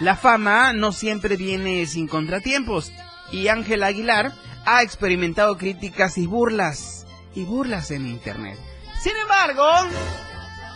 la 0.00 0.14
fama 0.14 0.74
no 0.74 0.92
siempre 0.92 1.38
viene 1.38 1.86
sin 1.86 2.06
contratiempos 2.06 2.92
y 3.32 3.48
Ángel 3.48 3.84
Aguilar 3.84 4.34
ha 4.66 4.82
experimentado 4.82 5.56
críticas 5.56 6.18
y 6.18 6.26
burlas 6.26 7.06
y 7.34 7.44
burlas 7.44 7.90
en 7.92 8.06
internet. 8.06 8.58
Sin 9.02 9.16
embargo, 9.16 9.64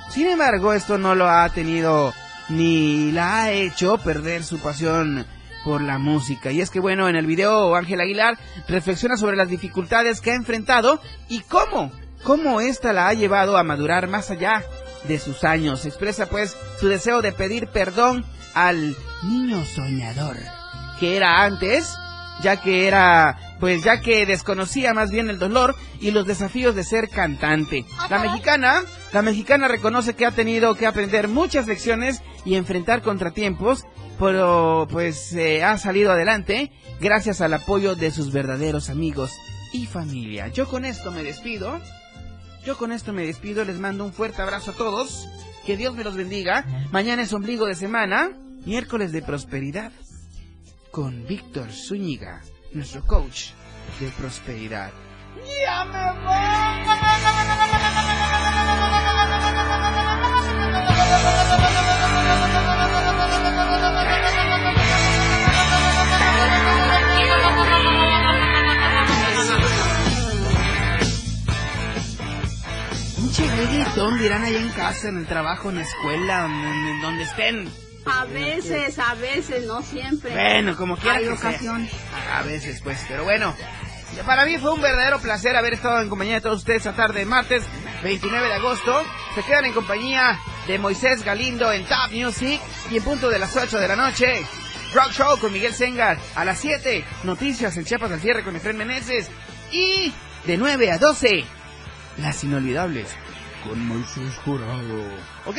sin 0.09 0.27
embargo, 0.27 0.73
esto 0.73 0.97
no 0.97 1.15
lo 1.15 1.29
ha 1.29 1.47
tenido 1.51 2.15
ni 2.53 3.13
la 3.13 3.43
ha 3.43 3.53
hecho 3.53 3.99
perder 3.99 4.45
su 4.45 4.59
pasión 4.59 5.27
por 5.65 5.81
la 5.81 5.99
música. 5.99 6.53
Y 6.53 6.61
es 6.61 6.71
que 6.71 6.81
bueno, 6.81 7.09
en 7.09 7.17
el 7.17 7.27
video 7.27 7.75
Ángel 7.75 8.01
Aguilar 8.01 8.39
reflexiona 8.69 9.17
sobre 9.17 9.37
las 9.37 9.49
dificultades 9.49 10.21
que 10.21 10.33
ha 10.33 10.35
enfrentado 10.35 11.01
y 11.29 11.41
cómo, 11.41 11.93
cómo 12.23 12.61
esta 12.61 12.93
la 12.93 13.09
ha 13.09 13.15
llevado 13.15 13.57
a 13.57 13.65
madurar 13.65 14.09
más 14.09 14.31
allá 14.31 14.65
de 15.09 15.19
sus 15.19 15.45
años. 15.45 15.87
Expresa 15.87 16.27
pues 16.27 16.57
su 16.81 16.89
deseo 16.89 17.23
de 17.23 17.33
pedir 17.33 17.69
perdón 17.69 18.25
al 18.55 18.97
niño 19.23 19.65
soñador 19.65 20.37
que 20.99 21.17
era 21.17 21.43
antes 21.45 21.97
ya 22.43 22.57
que 22.61 22.87
era, 22.87 23.39
pues 23.61 23.85
ya 23.85 24.01
que 24.01 24.27
desconocía 24.27 24.93
más 24.93 25.11
bien 25.11 25.31
el 25.31 25.39
dolor 25.39 25.75
y 26.01 26.11
los 26.11 26.27
desafíos 26.27 26.75
de 26.75 26.85
ser 26.85 27.09
cantante. 27.09 27.85
La 28.11 28.19
mexicana, 28.19 28.83
la 29.13 29.23
mexicana 29.23 29.69
reconoce 29.69 30.15
que 30.15 30.27
ha 30.27 30.33
tenido 30.33 30.75
que 30.75 30.87
aprender 30.87 31.29
muchas 31.29 31.67
lecciones 31.67 32.23
y 32.45 32.55
enfrentar 32.57 33.03
contratiempos, 33.03 33.85
pero 34.19 34.87
pues 34.91 35.33
eh, 35.35 35.65
ha 35.65 35.79
salido 35.79 36.13
adelante 36.13 36.73
gracias 37.01 37.41
al 37.41 37.55
apoyo 37.55 37.95
de 37.95 38.11
sus 38.11 38.33
verdaderos 38.33 38.91
amigos 38.91 39.33
y 39.73 39.87
familia. 39.87 40.49
Yo 40.49 40.69
con 40.69 40.85
esto 40.85 41.11
me 41.11 41.23
despido. 41.23 41.81
Yo 42.65 42.77
con 42.79 42.93
esto 42.93 43.13
me 43.13 43.27
despido, 43.27 43.65
les 43.65 43.79
mando 43.79 44.05
un 44.05 44.13
fuerte 44.13 44.41
abrazo 44.41 44.71
a 44.71 44.75
todos. 44.75 45.29
Que 45.67 45.77
Dios 45.77 45.95
me 45.95 46.05
los 46.05 46.17
bendiga. 46.17 46.65
Mañana 46.93 47.23
es 47.23 47.33
ombligo 47.33 47.67
de 47.67 47.75
semana, 47.75 48.31
miércoles 48.65 49.13
de 49.13 49.23
prosperidad, 49.23 49.93
con 50.91 51.27
Víctor 51.27 51.73
Zúñiga, 51.73 52.43
nuestro 52.73 53.05
coach 53.05 53.51
de 54.01 54.09
prosperidad. 54.11 54.93
¡Ya 55.65 55.85
me 55.85 55.99
Pinche 73.43 73.57
reggaetón 73.57 74.19
dirán 74.21 74.45
allá 74.45 74.61
en 74.61 74.69
casa, 74.71 75.09
en 75.09 75.19
el 75.19 75.27
trabajo, 75.27 75.71
en 75.71 75.77
la 75.77 75.83
escuela, 75.83 76.47
en, 76.47 76.53
en 76.53 77.01
donde 77.03 77.25
estén. 77.25 77.69
A 78.07 78.25
veces, 78.27 78.99
a 79.01 79.15
veces, 79.15 79.67
no 79.67 79.83
siempre. 79.83 80.31
Bueno, 80.33 80.77
como 80.77 80.97
quiera 80.97 81.17
Hay 81.17 81.25
que 81.27 81.37
sea. 81.37 81.51
ocasiones. 81.51 81.93
A 82.33 82.43
veces, 82.43 82.81
pues, 82.83 83.05
pero 83.09 83.25
bueno. 83.25 83.53
Para 84.25 84.45
mí 84.45 84.59
fue 84.59 84.73
un 84.73 84.81
verdadero 84.81 85.19
placer 85.19 85.57
haber 85.57 85.75
estado 85.75 86.01
en 86.03 86.09
compañía 86.09 86.35
de 86.35 86.41
todos 86.43 86.59
ustedes 86.59 86.87
esta 86.87 86.95
tarde 86.95 87.19
de 87.21 87.27
martes 87.27 87.65
29 88.05 88.47
de 88.47 88.55
agosto. 88.55 89.03
Se 89.35 89.43
quedan 89.43 89.65
en 89.65 89.73
compañía 89.73 90.39
de 90.69 90.79
Moisés 90.79 91.25
Galindo 91.25 91.73
en 91.73 91.85
Top 91.85 92.13
Music 92.13 92.61
y 92.93 92.99
en 92.99 93.03
punto 93.03 93.29
de 93.29 93.41
las 93.41 93.57
8 93.57 93.77
de 93.79 93.89
la 93.89 93.97
noche. 93.97 94.47
Rock 94.95 95.11
Show 95.13 95.39
con 95.41 95.53
Miguel 95.53 95.75
Sengar. 95.75 96.17
A 96.37 96.45
las 96.45 96.61
7, 96.61 97.05
noticias 97.25 97.77
en 97.77 97.85
Chiapas 97.87 98.13
al 98.13 98.21
cierre 98.21 98.45
con 98.45 98.55
Efraín 98.55 98.77
Meneses. 98.77 99.29
Y 99.73 100.13
de 100.47 100.57
9 100.59 100.93
a 100.93 100.99
12, 100.99 101.45
las 102.19 102.45
inolvidables 102.45 103.09
con 103.65 103.87
Moisés 103.87 104.35
Jurado. 104.45 105.03
¿Ok? 105.47 105.57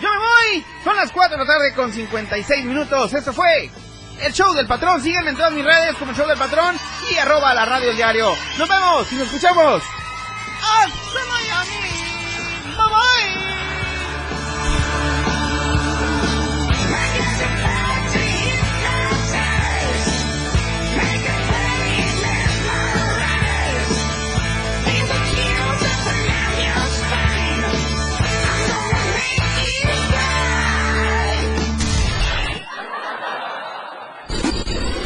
Yo 0.00 0.08
me 0.10 0.18
voy. 0.18 0.64
Son 0.84 0.96
las 0.96 1.12
4 1.12 1.38
de 1.38 1.44
la 1.44 1.52
tarde 1.52 1.74
con 1.74 1.92
56 1.92 2.64
minutos. 2.64 3.12
Esto 3.12 3.32
fue 3.32 3.70
el 4.20 4.32
show 4.32 4.52
del 4.54 4.66
patrón. 4.66 5.00
Sígueme 5.02 5.30
en 5.30 5.36
todas 5.36 5.52
mis 5.52 5.64
redes 5.64 5.96
como 5.96 6.10
el 6.10 6.16
show 6.16 6.26
del 6.26 6.38
patrón 6.38 6.76
y 7.10 7.16
arroba 7.16 7.54
la 7.54 7.64
radio 7.64 7.88
del 7.88 7.96
diario. 7.96 8.34
Nos 8.58 8.68
vemos 8.68 9.12
y 9.12 9.16
nos 9.16 9.26
escuchamos. 9.26 9.82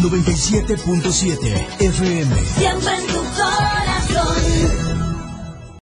97.7 0.00 1.80
FM. 1.80 2.44
Siempre 2.56 2.94
en 2.94 3.06
tu 3.06 3.24
corazón. 3.34 4.87